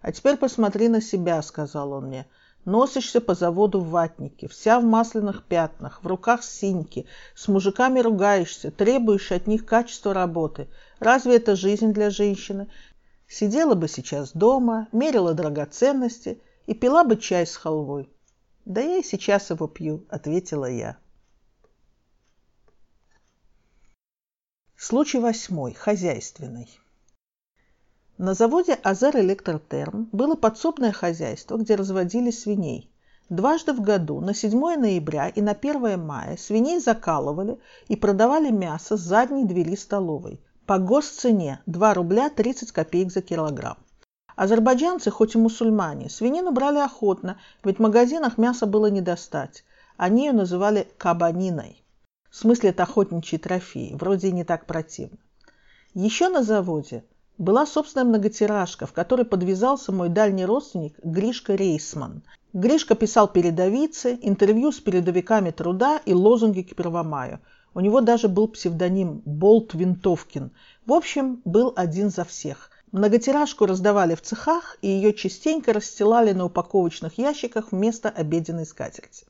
«А 0.01 0.11
теперь 0.11 0.37
посмотри 0.37 0.87
на 0.87 0.99
себя»,— 0.99 1.39
сказал 1.43 1.91
он 1.91 2.07
мне. 2.07 2.25
Носишься 2.65 3.21
по 3.21 3.33
заводу 3.33 3.79
в 3.79 3.89
ватнике, 3.89 4.47
вся 4.47 4.79
в 4.79 4.83
масляных 4.83 5.43
пятнах, 5.43 6.03
в 6.03 6.07
руках 6.07 6.43
синьки, 6.43 7.07
с 7.33 7.47
мужиками 7.47 7.99
ругаешься, 7.99 8.69
требуешь 8.69 9.31
от 9.31 9.47
них 9.47 9.65
качества 9.65 10.13
работы. 10.13 10.67
Разве 10.99 11.37
это 11.37 11.55
жизнь 11.55 11.91
для 11.91 12.11
женщины? 12.11 12.67
Сидела 13.27 13.73
бы 13.73 13.87
сейчас 13.87 14.33
дома, 14.33 14.87
мерила 14.91 15.33
драгоценности 15.33 16.39
и 16.67 16.75
пила 16.75 17.03
бы 17.03 17.17
чай 17.17 17.47
с 17.47 17.55
халвой. 17.55 18.09
«Да 18.65 18.79
я 18.79 18.97
и 18.97 19.03
сейчас 19.03 19.49
его 19.49 19.67
пью»,— 19.67 20.05
ответила 20.09 20.69
я. 20.69 20.97
Случай 24.83 25.19
восьмой, 25.19 25.73
хозяйственный. 25.73 26.67
На 28.17 28.33
заводе 28.33 28.73
«Азер 28.83 29.17
Электротерм» 29.17 30.09
было 30.11 30.35
подсобное 30.35 30.91
хозяйство, 30.91 31.57
где 31.57 31.75
разводили 31.75 32.29
свиней. 32.29 32.91
Дважды 33.29 33.71
в 33.73 33.81
году, 33.81 34.19
на 34.19 34.33
7 34.33 34.59
ноября 34.77 35.29
и 35.29 35.41
на 35.41 35.51
1 35.53 35.97
мая, 35.97 36.35
свиней 36.35 36.79
закалывали 36.79 37.57
и 37.87 37.95
продавали 37.95 38.51
мясо 38.51 38.97
с 38.97 38.99
задней 38.99 39.45
двери 39.45 39.75
столовой. 39.75 40.41
По 40.65 40.77
госцене 40.77 41.61
2 41.65 41.93
рубля 41.93 42.29
30 42.29 42.71
копеек 42.71 43.11
за 43.11 43.21
килограмм. 43.21 43.77
Азербайджанцы, 44.35 45.09
хоть 45.09 45.35
и 45.35 45.37
мусульмане, 45.37 46.09
свинину 46.09 46.51
брали 46.51 46.79
охотно, 46.79 47.39
ведь 47.63 47.77
в 47.77 47.81
магазинах 47.81 48.37
мяса 48.37 48.65
было 48.65 48.87
не 48.87 49.01
достать. 49.01 49.63
Они 49.97 50.25
ее 50.25 50.33
называли 50.33 50.87
кабаниной. 50.97 51.83
В 52.29 52.35
смысле 52.35 52.71
это 52.71 52.83
охотничьи 52.83 53.39
трофеи, 53.39 53.95
вроде 53.95 54.27
и 54.27 54.31
не 54.33 54.43
так 54.43 54.65
противно. 54.65 55.17
Еще 55.93 56.29
на 56.29 56.43
заводе 56.43 57.05
была 57.41 57.65
собственная 57.65 58.05
многотиражка, 58.05 58.85
в 58.85 58.93
которой 58.93 59.25
подвязался 59.25 59.91
мой 59.91 60.09
дальний 60.09 60.45
родственник 60.45 60.93
Гришка 61.03 61.55
Рейсман. 61.55 62.21
Гришка 62.53 62.93
писал 62.93 63.27
передовицы, 63.27 64.19
интервью 64.21 64.71
с 64.71 64.79
передовиками 64.79 65.49
труда 65.49 65.99
и 66.05 66.13
лозунги 66.13 66.61
к 66.61 66.75
Первомаю. 66.75 67.39
У 67.73 67.79
него 67.79 68.01
даже 68.01 68.27
был 68.27 68.47
псевдоним 68.47 69.23
Болт 69.25 69.73
Винтовкин. 69.73 70.51
В 70.85 70.93
общем, 70.93 71.41
был 71.43 71.73
один 71.75 72.11
за 72.11 72.25
всех. 72.25 72.69
Многотиражку 72.91 73.65
раздавали 73.65 74.13
в 74.13 74.21
цехах, 74.21 74.77
и 74.83 74.89
ее 74.89 75.11
частенько 75.11 75.73
расстилали 75.73 76.33
на 76.33 76.45
упаковочных 76.45 77.17
ящиках 77.17 77.71
вместо 77.71 78.09
обеденной 78.09 78.67
скатерти. 78.67 79.25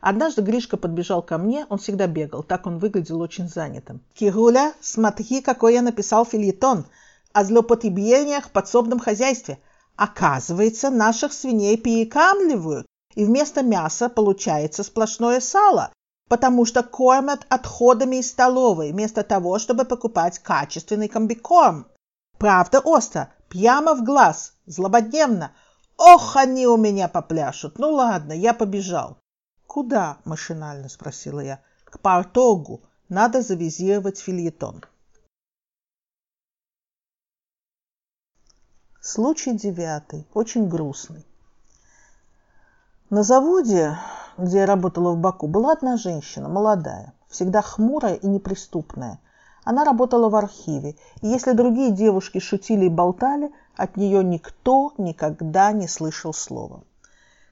Однажды 0.00 0.42
Гришка 0.42 0.76
подбежал 0.76 1.22
ко 1.22 1.38
мне, 1.38 1.66
он 1.70 1.78
всегда 1.78 2.06
бегал, 2.06 2.44
так 2.44 2.66
он 2.66 2.78
выглядел 2.78 3.20
очень 3.20 3.48
занятым. 3.48 4.00
«Кигуля, 4.14 4.74
смотри, 4.80 5.40
какой 5.40 5.74
я 5.74 5.82
написал 5.82 6.24
филитон!» 6.24 6.84
О 7.32 7.44
злоупотреблениях 7.44 8.46
в 8.46 8.50
подсобном 8.50 8.98
хозяйстве. 8.98 9.58
Оказывается, 9.96 10.90
наших 10.90 11.32
свиней 11.32 11.76
перекамливают, 11.76 12.86
и 13.14 13.24
вместо 13.24 13.62
мяса 13.62 14.08
получается 14.08 14.82
сплошное 14.82 15.40
сало, 15.40 15.92
потому 16.28 16.64
что 16.64 16.82
кормят 16.82 17.46
отходами 17.48 18.16
из 18.16 18.30
столовой, 18.30 18.92
вместо 18.92 19.22
того, 19.22 19.58
чтобы 19.58 19.84
покупать 19.84 20.38
качественный 20.38 21.08
комбикорм. 21.08 21.86
Правда 22.38 22.80
остро, 22.80 23.32
прямо 23.48 23.94
в 23.94 24.02
глаз, 24.02 24.54
злободневно. 24.66 25.52
Ох, 25.98 26.36
они 26.36 26.66
у 26.66 26.76
меня 26.76 27.06
попляшут. 27.08 27.78
Ну 27.78 27.92
ладно, 27.92 28.32
я 28.32 28.54
побежал. 28.54 29.18
Куда? 29.66 30.18
машинально 30.24 30.88
спросила 30.88 31.40
я. 31.40 31.60
К 31.84 31.98
Партогу. 32.00 32.82
Надо 33.08 33.42
завизировать 33.42 34.18
фильетон. 34.18 34.82
Случай 39.04 39.52
девятый, 39.52 40.28
очень 40.32 40.68
грустный. 40.68 41.26
На 43.10 43.24
заводе, 43.24 43.98
где 44.38 44.58
я 44.58 44.66
работала 44.66 45.10
в 45.10 45.18
Баку, 45.18 45.48
была 45.48 45.72
одна 45.72 45.96
женщина, 45.96 46.48
молодая, 46.48 47.12
всегда 47.28 47.62
хмурая 47.62 48.14
и 48.14 48.28
неприступная. 48.28 49.18
Она 49.64 49.84
работала 49.84 50.28
в 50.28 50.36
архиве, 50.36 50.94
и 51.20 51.26
если 51.26 51.50
другие 51.50 51.90
девушки 51.90 52.38
шутили 52.38 52.84
и 52.84 52.88
болтали, 52.88 53.50
от 53.74 53.96
нее 53.96 54.22
никто 54.22 54.92
никогда 54.98 55.72
не 55.72 55.88
слышал 55.88 56.32
слова. 56.32 56.84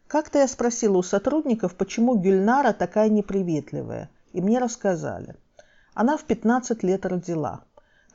Как-то 0.06 0.38
я 0.38 0.46
спросила 0.46 0.98
у 0.98 1.02
сотрудников, 1.02 1.74
почему 1.74 2.14
Гюльнара 2.14 2.72
такая 2.72 3.08
неприветливая, 3.08 4.08
и 4.32 4.40
мне 4.40 4.60
рассказали. 4.60 5.34
Она 5.94 6.16
в 6.16 6.22
15 6.22 6.84
лет 6.84 7.04
родила. 7.06 7.64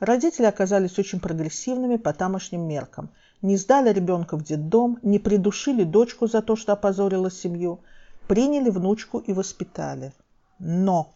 Родители 0.00 0.46
оказались 0.46 0.98
очень 0.98 1.20
прогрессивными 1.20 1.96
по 1.96 2.14
тамошним 2.14 2.62
меркам. 2.62 3.10
Не 3.42 3.56
сдали 3.56 3.92
ребенка 3.92 4.36
в 4.36 4.42
детдом, 4.42 4.98
не 5.02 5.18
придушили 5.18 5.84
дочку 5.84 6.26
за 6.26 6.42
то, 6.42 6.56
что 6.56 6.72
опозорила 6.72 7.30
семью, 7.30 7.80
приняли 8.28 8.70
внучку 8.70 9.18
и 9.18 9.32
воспитали. 9.32 10.12
Но 10.58 11.14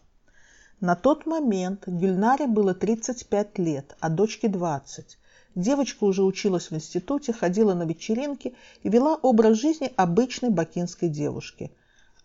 на 0.79 0.95
тот 0.95 1.25
момент 1.25 1.87
Гюльнаре 1.87 2.47
было 2.47 2.73
35 2.73 3.59
лет, 3.59 3.95
а 3.99 4.09
дочке 4.09 4.47
20. 4.47 5.17
Девочка 5.55 6.05
уже 6.05 6.23
училась 6.23 6.71
в 6.71 6.75
институте, 6.75 7.33
ходила 7.33 7.73
на 7.73 7.83
вечеринки 7.83 8.55
и 8.83 8.89
вела 8.89 9.15
образ 9.15 9.57
жизни 9.57 9.91
обычной 9.95 10.49
бакинской 10.49 11.09
девушки. 11.09 11.71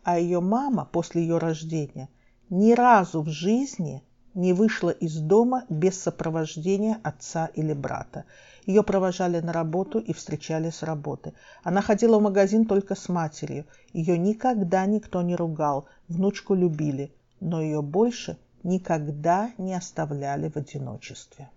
А 0.05 0.19
ее 0.19 0.41
мама 0.41 0.89
после 0.91 1.23
ее 1.23 1.39
рождения 1.39 2.09
ни 2.49 2.73
разу 2.73 3.23
в 3.23 3.29
жизни 3.29 4.03
не 4.37 4.53
вышла 4.53 4.91
из 4.91 5.19
дома 5.19 5.65
без 5.71 6.01
сопровождения 6.01 7.01
отца 7.03 7.47
или 7.55 7.73
брата. 7.73 8.25
Ее 8.67 8.83
провожали 8.83 9.41
на 9.41 9.53
работу 9.53 9.99
и 9.99 10.13
встречали 10.13 10.71
с 10.71 10.83
работы. 10.83 11.33
Она 11.65 11.81
ходила 11.81 12.19
в 12.19 12.23
магазин 12.23 12.67
только 12.67 12.95
с 12.95 13.09
матерью. 13.09 13.65
Ее 13.93 14.19
никогда 14.19 14.85
никто 14.87 15.23
не 15.23 15.35
ругал, 15.35 15.87
внучку 16.09 16.55
любили, 16.55 17.13
но 17.41 17.63
ее 17.63 17.81
больше 17.81 18.37
никогда 18.63 19.51
не 19.57 19.75
оставляли 19.75 20.51
в 20.51 20.57
одиночестве. 20.57 21.49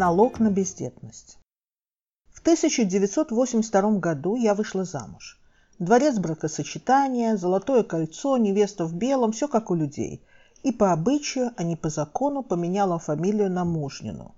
Налог 0.00 0.40
на 0.40 0.50
бездетность. 0.50 1.36
В 2.32 2.40
1982 2.40 3.98
году 3.98 4.34
я 4.34 4.54
вышла 4.54 4.84
замуж. 4.84 5.38
Дворец 5.78 6.16
бракосочетания, 6.18 7.36
золотое 7.36 7.82
кольцо, 7.82 8.38
невеста 8.38 8.86
в 8.86 8.94
белом, 8.94 9.32
все 9.32 9.46
как 9.46 9.70
у 9.70 9.74
людей. 9.74 10.24
И 10.62 10.72
по 10.72 10.92
обычаю, 10.92 11.52
а 11.54 11.64
не 11.64 11.76
по 11.76 11.90
закону, 11.90 12.42
поменяла 12.42 12.98
фамилию 12.98 13.50
на 13.50 13.66
Мужнину. 13.66 14.34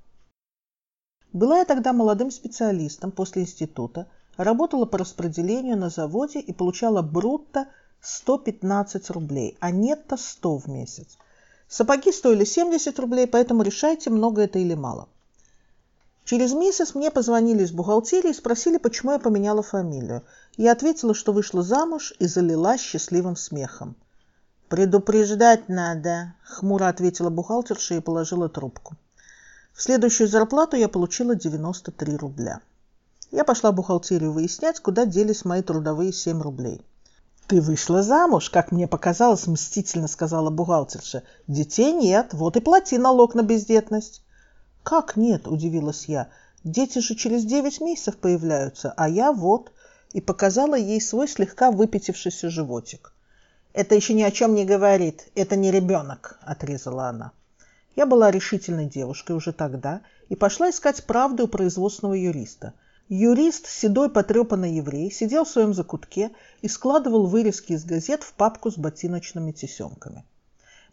Была 1.33 1.59
я 1.59 1.65
тогда 1.65 1.93
молодым 1.93 2.33
специалистом 2.33 3.13
после 3.13 3.43
института, 3.43 4.09
работала 4.37 4.85
по 4.85 4.99
распределению 4.99 5.77
на 5.77 5.91
заводе 5.91 6.41
и 6.41 6.53
получала 6.53 7.03
брутто 7.03 7.69
115 8.01 9.11
рублей, 9.11 9.57
а 9.61 9.71
нетто 9.71 10.17
100 10.17 10.59
в 10.59 10.67
месяц. 10.67 11.19
Сапоги 11.69 12.11
стоили 12.11 12.43
70 12.43 12.99
рублей, 12.99 13.29
поэтому 13.29 13.63
решайте, 13.63 14.11
много 14.11 14.43
это 14.43 14.59
или 14.59 14.75
мало. 14.75 15.09
Через 16.25 16.53
месяц 16.53 16.95
мне 16.95 17.11
позвонили 17.11 17.65
из 17.65 17.73
бухгалтерии 17.73 18.31
и 18.31 18.35
спросили, 18.35 18.79
почему 18.79 19.13
я 19.13 19.19
поменяла 19.19 19.63
фамилию. 19.63 20.23
Я 20.57 20.73
ответила, 20.73 21.15
что 21.15 21.33
вышла 21.33 21.63
замуж 21.63 22.15
и 22.19 22.27
залила 22.27 22.79
счастливым 22.79 23.37
смехом. 23.37 23.97
«Предупреждать 24.69 25.69
надо»,— 25.69 26.35
хмуро 26.45 26.89
ответила 26.89 27.29
бухгалтерша 27.29 27.97
и 27.97 28.01
положила 28.01 28.49
трубку. 28.49 28.97
В 29.75 29.83
следующую 29.83 30.29
зарплату 30.29 30.77
я 30.77 30.89
получила 30.89 31.35
93 31.35 32.17
рубля. 32.17 32.61
Я 33.33 33.45
пошла 33.45 33.73
в 33.73 33.75
бухгалтерию 33.75 34.33
выяснять, 34.33 34.81
куда 34.81 35.07
делись 35.07 35.45
мои 35.45 35.63
трудовые 35.63 36.13
7 36.13 36.41
рублей. 36.41 36.83
«Ты 37.49 37.61
вышла 37.61 38.03
замуж, 38.03 38.49
как 38.49 38.71
мне 38.71 38.87
показалось, 38.87 39.47
мстительно 39.47 40.07
сказала 40.07 40.51
бухгалтерша. 40.51 41.25
Детей 41.49 41.93
нет, 41.93 42.33
вот 42.33 42.57
и 42.57 42.61
плати 42.61 42.97
налог 42.97 43.35
на 43.35 43.43
бездетность». 43.43 44.23
«Как 44.83 45.17
нет?»– 45.17 45.47
удивилась 45.49 46.07
я. 46.07 46.29
«Дети 46.65 46.99
же 46.99 47.15
через 47.15 47.45
девять 47.45 47.81
месяцев 47.81 48.17
появляются, 48.17 48.93
а 48.97 49.09
я 49.09 49.33
вот...» 49.33 49.73
И 50.13 50.21
показала 50.21 50.75
ей 50.75 51.01
свой 51.01 51.27
слегка 51.27 51.71
выпятившийся 51.71 52.51
животик. 52.51 53.15
«Это 53.73 53.95
еще 53.95 54.13
ни 54.13 54.23
о 54.23 54.31
чем 54.31 54.55
не 54.55 54.67
говорит. 54.67 55.29
Это 55.35 55.57
не 55.57 55.71
ребенок»,– 55.71 56.39
отрезала 56.43 57.09
она. 57.09 57.33
Я 57.97 58.07
была 58.07 58.31
решительной 58.31 58.87
девушкой 58.87 59.37
уже 59.37 59.53
тогда 59.53 60.03
и 60.29 60.37
пошла 60.37 60.71
искать 60.71 61.05
правду 61.05 61.45
у 61.45 61.49
производственного 61.49 62.15
юриста. 62.15 62.75
Юрист, 63.09 63.67
седой 63.67 64.11
потрепанный 64.11 64.75
еврей, 64.75 65.11
сидел 65.11 65.45
в 65.45 65.49
своем 65.51 65.75
закутке 65.75 66.31
и 66.63 66.69
складывал 66.69 67.27
вырезки 67.27 67.73
из 67.73 67.85
газет 67.85 68.23
в 68.23 68.33
папку 68.35 68.71
с 68.71 68.79
ботиночными 68.79 69.53
тесемками. 69.53 70.25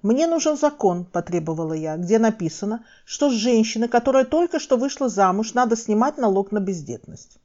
«Мне 0.01 0.27
нужен 0.27 0.57
закон»,– 0.57 1.03
потребовала 1.12 1.73
я, 1.73 1.97
где 1.97 2.19
написано, 2.19 2.85
что 3.03 3.29
с 3.29 3.33
женщины, 3.33 3.89
которая 3.89 4.23
только 4.23 4.57
что 4.59 4.77
вышла 4.77 5.09
замуж, 5.09 5.53
надо 5.53 5.75
снимать 5.75 6.17
налог 6.17 6.53
на 6.53 6.62
бездетность. 6.62 7.38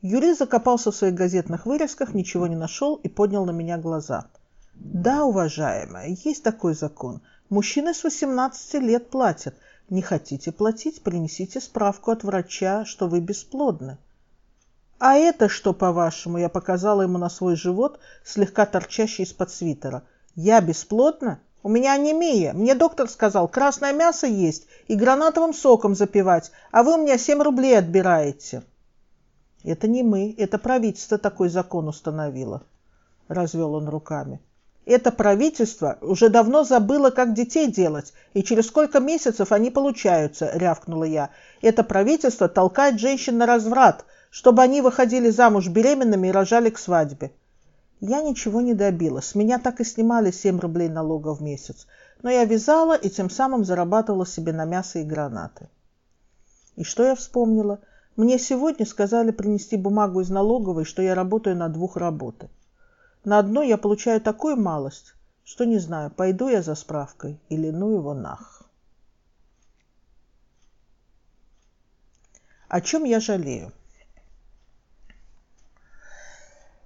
Юрий 0.00 0.34
закопался 0.34 0.92
в 0.92 0.96
своих 0.96 1.14
газетных 1.14 1.66
вырезках, 1.66 2.14
ничего 2.14 2.46
не 2.46 2.54
нашел 2.54 2.94
и 2.94 3.08
поднял 3.08 3.44
на 3.44 3.50
меня 3.50 3.76
глаза. 3.76 4.28
«Да, 4.74 5.24
уважаемая, 5.24 6.16
есть 6.24 6.44
такой 6.44 6.74
закон. 6.74 7.22
Мужчины 7.48 7.92
с 7.92 8.04
18 8.04 8.74
лет 8.74 9.10
платят. 9.10 9.56
Не 9.88 10.00
хотите 10.00 10.52
платить, 10.52 11.02
принесите 11.02 11.60
справку 11.60 12.12
от 12.12 12.22
врача, 12.22 12.84
что 12.84 13.08
вы 13.08 13.20
бесплодны». 13.20 13.98
«А 15.00 15.16
это 15.16 15.48
что, 15.48 15.74
по-вашему?» 15.74 16.38
Я 16.38 16.48
показала 16.48 17.02
ему 17.02 17.18
на 17.18 17.28
свой 17.28 17.56
живот, 17.56 17.98
слегка 18.24 18.64
торчащий 18.64 19.24
из-под 19.24 19.50
свитера. 19.50 20.04
«Я 20.36 20.60
бесплодна?» 20.60 21.40
У 21.62 21.68
меня 21.68 21.94
анемия. 21.94 22.54
Мне 22.54 22.74
доктор 22.74 23.08
сказал, 23.08 23.46
красное 23.46 23.92
мясо 23.92 24.26
есть 24.26 24.66
и 24.88 24.94
гранатовым 24.94 25.52
соком 25.52 25.94
запивать, 25.94 26.50
а 26.70 26.82
вы 26.82 26.94
у 26.94 27.02
меня 27.02 27.18
7 27.18 27.42
рублей 27.42 27.78
отбираете. 27.78 28.62
Это 29.62 29.86
не 29.86 30.02
мы, 30.02 30.34
это 30.38 30.58
правительство 30.58 31.18
такой 31.18 31.50
закон 31.50 31.88
установило. 31.88 32.62
Развел 33.28 33.74
он 33.74 33.90
руками. 33.90 34.40
Это 34.86 35.12
правительство 35.12 35.98
уже 36.00 36.30
давно 36.30 36.64
забыло, 36.64 37.10
как 37.10 37.34
детей 37.34 37.70
делать, 37.70 38.14
и 38.32 38.42
через 38.42 38.68
сколько 38.68 38.98
месяцев 38.98 39.52
они 39.52 39.70
получаются, 39.70 40.50
рявкнула 40.54 41.04
я. 41.04 41.30
Это 41.60 41.84
правительство 41.84 42.48
толкает 42.48 42.98
женщин 42.98 43.36
на 43.36 43.44
разврат, 43.44 44.06
чтобы 44.30 44.62
они 44.62 44.80
выходили 44.80 45.28
замуж 45.28 45.68
беременными 45.68 46.28
и 46.28 46.32
рожали 46.32 46.70
к 46.70 46.78
свадьбе. 46.78 47.32
Я 48.00 48.22
ничего 48.22 48.62
не 48.62 48.72
добилась. 48.72 49.26
С 49.26 49.34
меня 49.34 49.58
так 49.58 49.80
и 49.80 49.84
снимали 49.84 50.30
7 50.30 50.58
рублей 50.58 50.88
налога 50.88 51.34
в 51.34 51.42
месяц. 51.42 51.86
Но 52.22 52.30
я 52.30 52.44
вязала 52.44 52.94
и 52.94 53.10
тем 53.10 53.28
самым 53.28 53.64
зарабатывала 53.64 54.26
себе 54.26 54.52
на 54.52 54.64
мясо 54.64 55.00
и 55.00 55.04
гранаты. 55.04 55.68
И 56.76 56.84
что 56.84 57.04
я 57.04 57.14
вспомнила? 57.14 57.80
Мне 58.16 58.38
сегодня 58.38 58.86
сказали 58.86 59.30
принести 59.32 59.76
бумагу 59.76 60.20
из 60.20 60.30
налоговой, 60.30 60.84
что 60.84 61.02
я 61.02 61.14
работаю 61.14 61.56
на 61.56 61.68
двух 61.68 61.96
работы. 61.96 62.48
На 63.24 63.38
одной 63.38 63.68
я 63.68 63.76
получаю 63.76 64.20
такую 64.20 64.56
малость, 64.56 65.14
что 65.44 65.64
не 65.64 65.78
знаю, 65.78 66.10
пойду 66.10 66.48
я 66.48 66.62
за 66.62 66.74
справкой 66.74 67.38
или 67.50 67.70
ну 67.70 67.92
его 67.92 68.14
нах. 68.14 68.62
О 72.68 72.80
чем 72.80 73.04
я 73.04 73.20
жалею? 73.20 73.72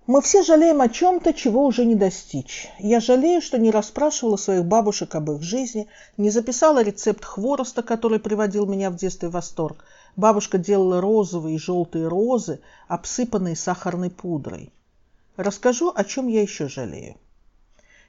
Мы 0.06 0.20
все 0.20 0.42
жалеем 0.42 0.82
о 0.82 0.90
чем-то, 0.90 1.32
чего 1.32 1.64
уже 1.64 1.86
не 1.86 1.94
достичь. 1.94 2.68
Я 2.78 3.00
жалею, 3.00 3.40
что 3.40 3.56
не 3.56 3.70
расспрашивала 3.70 4.36
своих 4.36 4.66
бабушек 4.66 5.14
об 5.14 5.30
их 5.30 5.42
жизни, 5.42 5.88
не 6.18 6.28
записала 6.28 6.82
рецепт 6.82 7.24
хвороста, 7.24 7.82
который 7.82 8.18
приводил 8.18 8.66
меня 8.66 8.90
в 8.90 8.96
детстве 8.96 9.30
в 9.30 9.32
восторг. 9.32 9.86
Бабушка 10.14 10.58
делала 10.58 11.00
розовые 11.00 11.56
и 11.56 11.58
желтые 11.58 12.06
розы, 12.06 12.60
обсыпанные 12.86 13.56
сахарной 13.56 14.10
пудрой. 14.10 14.70
Расскажу, 15.38 15.90
о 15.94 16.04
чем 16.04 16.28
я 16.28 16.42
еще 16.42 16.68
жалею. 16.68 17.16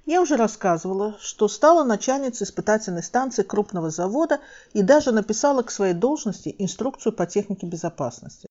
Я 0.05 0.21
уже 0.21 0.35
рассказывала, 0.35 1.15
что 1.21 1.47
стала 1.47 1.85
начальницей 1.85 2.43
испытательной 2.43 3.03
станции 3.03 3.41
крупного 3.41 3.89
завода 3.89 4.41
и 4.73 4.81
даже 4.81 5.13
написала 5.13 5.63
к 5.63 5.71
своей 5.71 5.93
должности 5.93 6.53
инструкцию 6.59 7.13
по 7.13 7.25
технике 7.25 7.65
безопасности. 7.65 8.47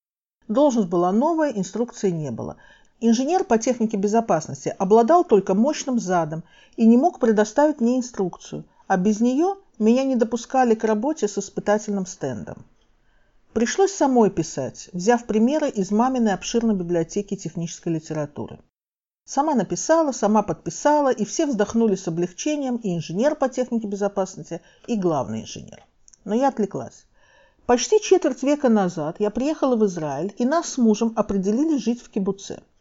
Должность 0.49 0.89
была 0.89 1.13
новая, 1.13 1.53
инструкции 1.53 2.11
не 2.11 2.31
было. 2.31 2.57
Инженер 3.01 3.45
по 3.45 3.59
технике 3.59 3.97
безопасности 3.97 4.75
обладал 4.79 5.25
только 5.25 5.55
мощным 5.55 5.99
задом 5.99 6.45
и 6.77 6.87
не 6.87 6.97
мог 6.97 7.19
предоставить 7.19 7.81
мне 7.81 7.99
инструкцию, 7.99 8.65
а 8.87 8.97
без 8.97 9.21
нее 9.21 9.57
меня 9.79 10.05
не 10.05 10.17
допускали 10.17 10.75
к 10.75 10.85
работе 10.85 11.27
с 11.27 11.37
испытательным 11.37 12.07
стендом. 12.07 12.65
Пришлось 13.53 13.93
самой 13.93 14.31
писать, 14.31 14.89
взяв 14.93 15.27
примеры 15.27 15.69
из 15.69 15.91
маминой 15.91 16.35
обширной 16.35 16.75
библиотеки 16.75 17.37
технической 17.37 17.93
литературы. 17.93 18.61
Сама 19.25 19.55
написала, 19.55 20.13
сама 20.13 20.43
подписала, 20.43 21.13
и 21.13 21.25
все 21.25 21.47
вздохнули 21.47 21.97
с 21.97 22.07
облегчением, 22.09 22.77
и 22.77 22.97
инженер 22.97 23.35
по 23.35 23.49
технике 23.49 23.87
безопасности, 23.87 24.61
и 24.87 24.97
главный 24.97 25.43
инженер. 25.43 25.85
Но 26.25 26.35
я 26.35 26.49
отвлеклась. 26.49 27.07
Почти 27.67 28.01
четверть 28.01 28.43
века 28.43 28.69
назад 28.69 29.17
я 29.19 29.31
приехала 29.31 29.77
в 29.77 29.85
Израиль, 29.85 30.35
и 30.39 30.45
нас 30.45 30.71
с 30.71 30.79
мужем 30.79 31.13
определили 31.17 31.77
жить 31.77 32.01
в 32.01 32.09
кибуце– 32.09 32.63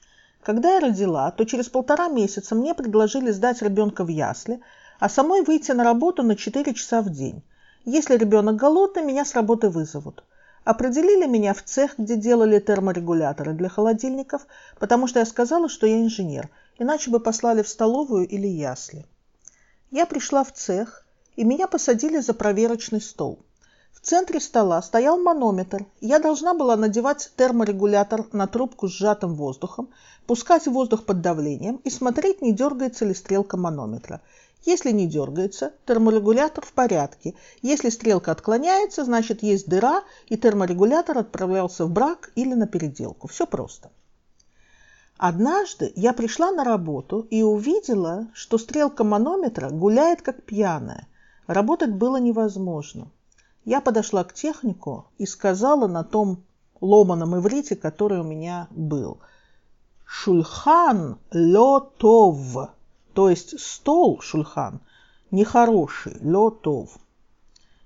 Когда 0.44 0.74
я 0.74 0.80
родила, 0.82 1.32
то 1.32 1.46
через 1.46 1.70
полтора 1.70 2.10
месяца 2.10 2.54
мне 2.54 2.74
предложили 2.74 3.32
сдать 3.32 3.62
ребенка 3.62 4.04
в 4.04 4.10
ясли, 4.10 4.62
а 5.00 5.08
самой 5.08 5.42
выйти 5.42 5.72
на 5.72 5.86
работу 5.86 6.22
на 6.22 6.36
4 6.36 6.74
часа 6.74 7.02
в 7.02 7.10
день. 7.10 7.42
Если 7.86 8.18
ребенок 8.18 8.58
голодный, 8.58 9.04
меня 9.04 9.24
с 9.24 9.36
работы 9.36 9.70
вызовут. 9.70 10.24
Определили 10.66 11.28
меня 11.28 11.54
в 11.54 11.64
цех, 11.64 11.98
где 11.98 12.18
делали 12.18 12.60
терморегуляторы 12.60 13.54
для 13.54 13.70
холодильников, 13.70 14.46
потому 14.80 15.08
что 15.08 15.20
я 15.20 15.26
сказала, 15.26 15.70
что 15.70 15.88
я 15.88 16.02
инженер, 16.02 16.50
иначе 16.78 17.10
бы 17.10 17.22
послали 17.22 17.62
в 17.62 17.70
столовую 17.70 18.28
или 18.28 18.48
ясли. 18.48 19.06
Я 19.92 20.06
пришла 20.06 20.44
в 20.44 20.52
цех, 20.52 21.06
и 21.38 21.46
меня 21.46 21.68
посадили 21.68 22.20
за 22.20 22.34
проверочный 22.34 23.02
стол. 23.02 23.40
В 23.94 24.02
центре 24.02 24.40
стола 24.40 24.82
стоял 24.82 25.18
манометр. 25.18 25.86
Я 26.02 26.20
должна 26.20 26.54
была 26.54 26.76
надевать 26.76 27.32
терморегулятор 27.38 28.26
на 28.34 28.48
трубку 28.48 28.90
с 28.90 28.92
сжатым 28.92 29.36
воздухом, 29.36 29.90
пускать 30.28 30.68
воздух 30.68 31.06
под 31.06 31.22
давлением 31.22 31.78
и 31.84 31.90
смотреть, 31.90 32.42
не 32.42 32.52
дергается 32.52 33.06
ли 33.06 33.14
стрелка 33.14 33.56
манометра. 33.56 34.22
Если 34.66 34.92
не 34.92 35.08
дергается, 35.08 35.74
терморегулятор 35.86 36.66
в 36.66 36.74
порядке. 36.74 37.36
Если 37.62 37.90
стрелка 37.90 38.32
отклоняется, 38.32 39.04
значит 39.04 39.44
есть 39.44 39.68
дыра, 39.68 40.04
и 40.28 40.38
терморегулятор 40.38 41.18
отправлялся 41.18 41.86
в 41.86 41.92
брак 41.92 42.32
или 42.36 42.54
на 42.54 42.68
переделку. 42.68 43.28
Все 43.28 43.46
просто. 43.46 43.92
Однажды 45.18 45.94
я 45.96 46.12
пришла 46.14 46.52
на 46.52 46.64
работу 46.64 47.28
и 47.30 47.44
увидела, 47.44 48.28
что 48.34 48.58
стрелка 48.58 49.04
манометра 49.04 49.70
гуляет 49.70 50.22
как 50.22 50.44
пьяная. 50.44 51.08
Работать 51.48 51.92
было 51.92 52.18
невозможно. 52.18 53.12
Я 53.66 53.80
подошла 53.80 54.24
к 54.24 54.34
технику 54.34 55.08
и 55.18 55.26
сказала 55.26 55.88
на 55.88 56.04
том 56.04 56.44
ломаном 56.82 57.38
иврите, 57.38 57.76
который 57.76 58.20
у 58.20 58.24
меня 58.24 58.68
был. 58.72 59.20
«Шульхан 60.06 61.18
лотов», 61.32 62.72
то 63.14 63.30
есть 63.30 63.60
стол, 63.60 64.20
шульхан, 64.22 64.82
нехороший, 65.32 66.18
лотов, 66.22 66.98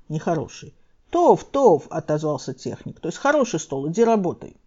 нехороший. 0.09 0.73
«Тов, 1.09 1.45
тов»,— 1.45 1.87
отозвался 1.89 2.53
техник, 2.53 2.99
то 2.99 3.07
есть 3.07 3.17
хороший 3.17 3.59
стол, 3.59 3.87
иди 3.87 4.03
работай. 4.03 4.57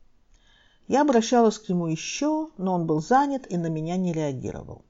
Я 0.88 1.02
обращалась 1.02 1.58
к 1.58 1.68
нему 1.68 1.86
еще, 1.86 2.48
но 2.56 2.74
он 2.74 2.86
был 2.86 3.02
занят 3.02 3.46
и 3.50 3.56
на 3.58 3.66
меня 3.66 3.96
не 3.96 4.12
реагировал. 4.12 4.82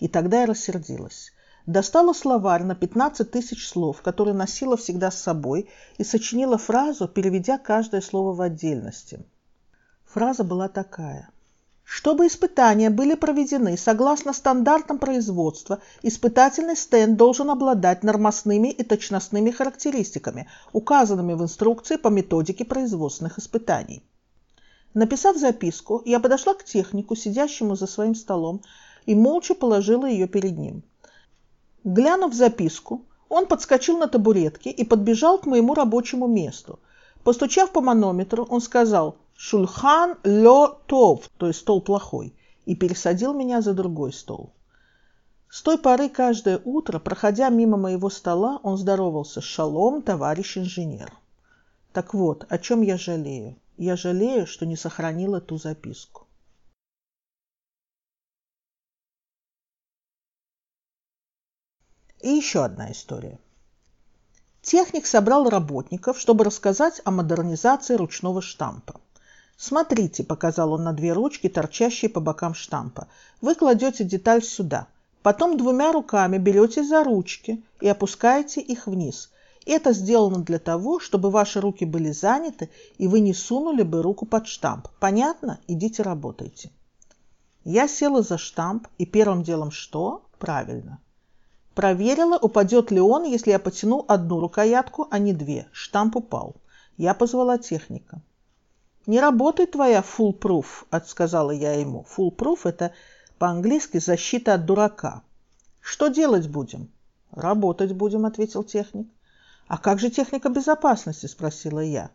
И 0.00 0.08
тогда 0.08 0.42
я 0.42 0.46
рассердилась. 0.46 1.32
Достала 1.66 2.12
словарь 2.12 2.64
на 2.64 2.74
15 2.74 3.30
тысяч 3.30 3.68
слов, 3.68 4.02
который 4.02 4.34
носила 4.34 4.76
всегда 4.76 5.12
с 5.12 5.22
собой, 5.22 5.68
и 5.96 6.02
сочинила 6.02 6.58
фразу, 6.58 7.06
переведя 7.06 7.56
каждое 7.56 8.00
слово 8.00 8.32
в 8.32 8.40
отдельности. 8.40 9.24
Фраза 10.04 10.42
была 10.42 10.68
такая. 10.68 11.30
Чтобы 11.84 12.26
испытания 12.26 12.90
были 12.90 13.14
проведены 13.14 13.76
согласно 13.76 14.32
стандартам 14.32 14.98
производства, 14.98 15.80
испытательный 16.02 16.74
стенд 16.74 17.16
должен 17.16 17.48
обладать 17.50 18.02
нормосными 18.02 18.68
и 18.68 18.82
точностными 18.82 19.50
характеристиками, 19.50 20.48
указанными 20.72 21.34
в 21.34 21.42
инструкции 21.42 21.96
по 21.96 22.08
методике 22.08 22.64
производственных 22.64 23.38
испытаний. 23.38 24.02
Написав 24.94 25.36
записку, 25.36 26.02
я 26.04 26.18
подошла 26.18 26.54
к 26.54 26.64
технику, 26.64 27.14
сидящему 27.14 27.76
за 27.76 27.86
своим 27.86 28.14
столом, 28.14 28.62
и 29.06 29.14
молча 29.14 29.54
положила 29.54 30.06
ее 30.06 30.26
перед 30.26 30.58
ним. 30.58 30.82
Глянув 31.84 32.34
записку, 32.34 33.02
он 33.28 33.46
подскочил 33.46 33.98
на 33.98 34.06
табуретке 34.06 34.70
и 34.70 34.84
подбежал 34.84 35.38
к 35.38 35.46
моему 35.46 35.74
рабочему 35.74 36.28
месту. 36.28 36.78
Постучав 37.24 37.72
по 37.72 37.80
манометру, 37.80 38.44
он 38.44 38.60
сказал 38.60 39.16
«Шульхан 39.34 40.16
лё 40.22 40.78
тов», 40.86 41.28
то 41.38 41.48
есть 41.48 41.60
стол 41.60 41.80
плохой, 41.80 42.34
и 42.66 42.76
пересадил 42.76 43.34
меня 43.34 43.60
за 43.60 43.74
другой 43.74 44.12
стол. 44.12 44.52
С 45.48 45.62
той 45.62 45.76
поры 45.76 46.08
каждое 46.08 46.60
утро, 46.64 46.98
проходя 46.98 47.48
мимо 47.48 47.76
моего 47.76 48.10
стола, 48.10 48.60
он 48.62 48.76
здоровался 48.76 49.40
«Шалом, 49.40 50.02
товарищ 50.02 50.58
инженер». 50.58 51.12
Так 51.92 52.14
вот, 52.14 52.46
о 52.48 52.58
чем 52.58 52.82
я 52.82 52.96
жалею. 52.96 53.56
Я 53.76 53.96
жалею, 53.96 54.46
что 54.46 54.66
не 54.66 54.76
сохранила 54.76 55.40
ту 55.40 55.58
записку. 55.58 56.26
И 62.22 62.30
еще 62.30 62.64
одна 62.64 62.92
история. 62.92 63.38
Техник 64.62 65.06
собрал 65.06 65.50
работников, 65.50 66.20
чтобы 66.20 66.44
рассказать 66.44 67.02
о 67.04 67.10
модернизации 67.10 67.96
ручного 67.96 68.40
штампа. 68.40 69.00
«Смотрите»,— 69.56 70.22
показал 70.24 70.72
он 70.72 70.84
на 70.84 70.92
две 70.92 71.12
ручки, 71.12 71.48
торчащие 71.48 72.08
по 72.08 72.20
бокам 72.20 72.54
штампа. 72.54 73.08
«Вы 73.40 73.56
кладете 73.56 74.04
деталь 74.04 74.44
сюда. 74.44 74.86
Потом 75.22 75.56
двумя 75.56 75.90
руками 75.90 76.38
берете 76.38 76.84
за 76.84 77.02
ручки 77.02 77.62
и 77.80 77.88
опускаете 77.88 78.60
их 78.60 78.86
вниз. 78.86 79.30
Это 79.66 79.92
сделано 79.92 80.44
для 80.44 80.60
того, 80.60 81.00
чтобы 81.00 81.30
ваши 81.30 81.60
руки 81.60 81.84
были 81.84 82.12
заняты, 82.12 82.70
и 82.98 83.08
вы 83.08 83.18
не 83.18 83.34
сунули 83.34 83.82
бы 83.82 84.00
руку 84.00 84.26
под 84.26 84.46
штамп. 84.46 84.88
Понятно? 85.00 85.58
Идите 85.66 86.02
работайте. 86.02 86.70
Я 87.64 87.88
села 87.88 88.22
за 88.22 88.38
штамп, 88.38 88.86
и 88.98 89.06
первым 89.06 89.42
делом 89.42 89.72
что? 89.72 90.24
Правильно. 90.38 91.00
Проверила, 91.74 92.36
упадет 92.36 92.90
ли 92.90 93.00
он, 93.00 93.24
если 93.24 93.50
я 93.50 93.58
потяну 93.58 94.04
одну 94.06 94.40
рукоятку, 94.40 95.08
а 95.10 95.18
не 95.18 95.32
две. 95.32 95.66
Штамп 95.72 96.16
упал. 96.16 96.56
Я 96.96 97.14
позвала 97.14 97.58
техника. 97.58 98.20
«Не 99.06 99.20
работает 99.20 99.72
твоя 99.72 100.02
full-proof»,— 100.02 100.86
сказала 101.06 101.50
я 101.50 101.74
ему. 101.74 102.06
Full-proof— 102.16 102.60
это 102.64 102.92
по-английски 103.38 103.98
защита 103.98 104.54
от 104.54 104.66
дурака. 104.66 105.22
«Что 105.80 106.08
делать 106.08 106.48
будем?» 106.48 106.92
«Работать 107.32 107.92
будем»,— 107.92 108.24
ответил 108.26 108.62
техник. 108.62 109.08
«А 109.66 109.78
как 109.78 109.98
же 109.98 110.10
техника 110.10 110.50
безопасности?»– 110.50 111.26
спросила 111.26 111.80
я. 111.80 112.10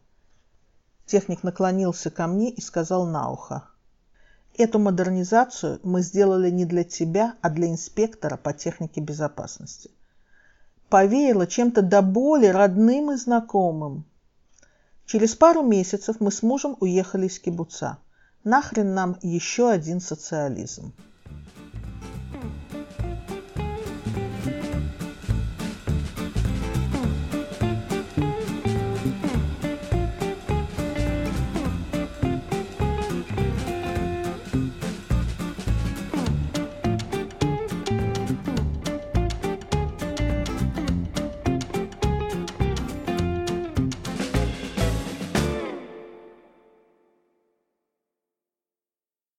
Техник 1.05 1.43
наклонился 1.43 2.11
ко 2.11 2.27
мне 2.27 2.51
и 2.51 2.61
сказал 2.61 3.07
на 3.07 3.31
ухо. 3.31 3.67
«Эту 4.57 4.79
модернизацию 4.79 5.79
мы 5.83 6.01
сделали 6.01 6.49
не 6.49 6.65
для 6.65 6.83
тебя, 6.83 7.35
а 7.41 7.49
для 7.49 7.67
инспектора 7.69 8.37
по 8.37 8.53
технике 8.53 9.01
безопасности. 9.01 9.91
Повеяло 10.89 11.45
чем-то 11.45 11.81
до 11.81 12.01
боли 12.01 12.47
родным 12.47 13.11
и 13.11 13.15
знакомым. 13.15 14.05
Через 15.05 15.35
пару 15.35 15.61
месяцев 15.61 16.17
мы 16.19 16.31
с 16.31 16.41
мужем 16.41 16.75
уехали 16.79 17.27
из 17.27 17.39
кибуца. 17.39 17.99
Нахрен 18.43 18.93
нам 18.93 19.17
еще 19.21 19.69
один 19.69 20.01
социализм?» 20.01 20.93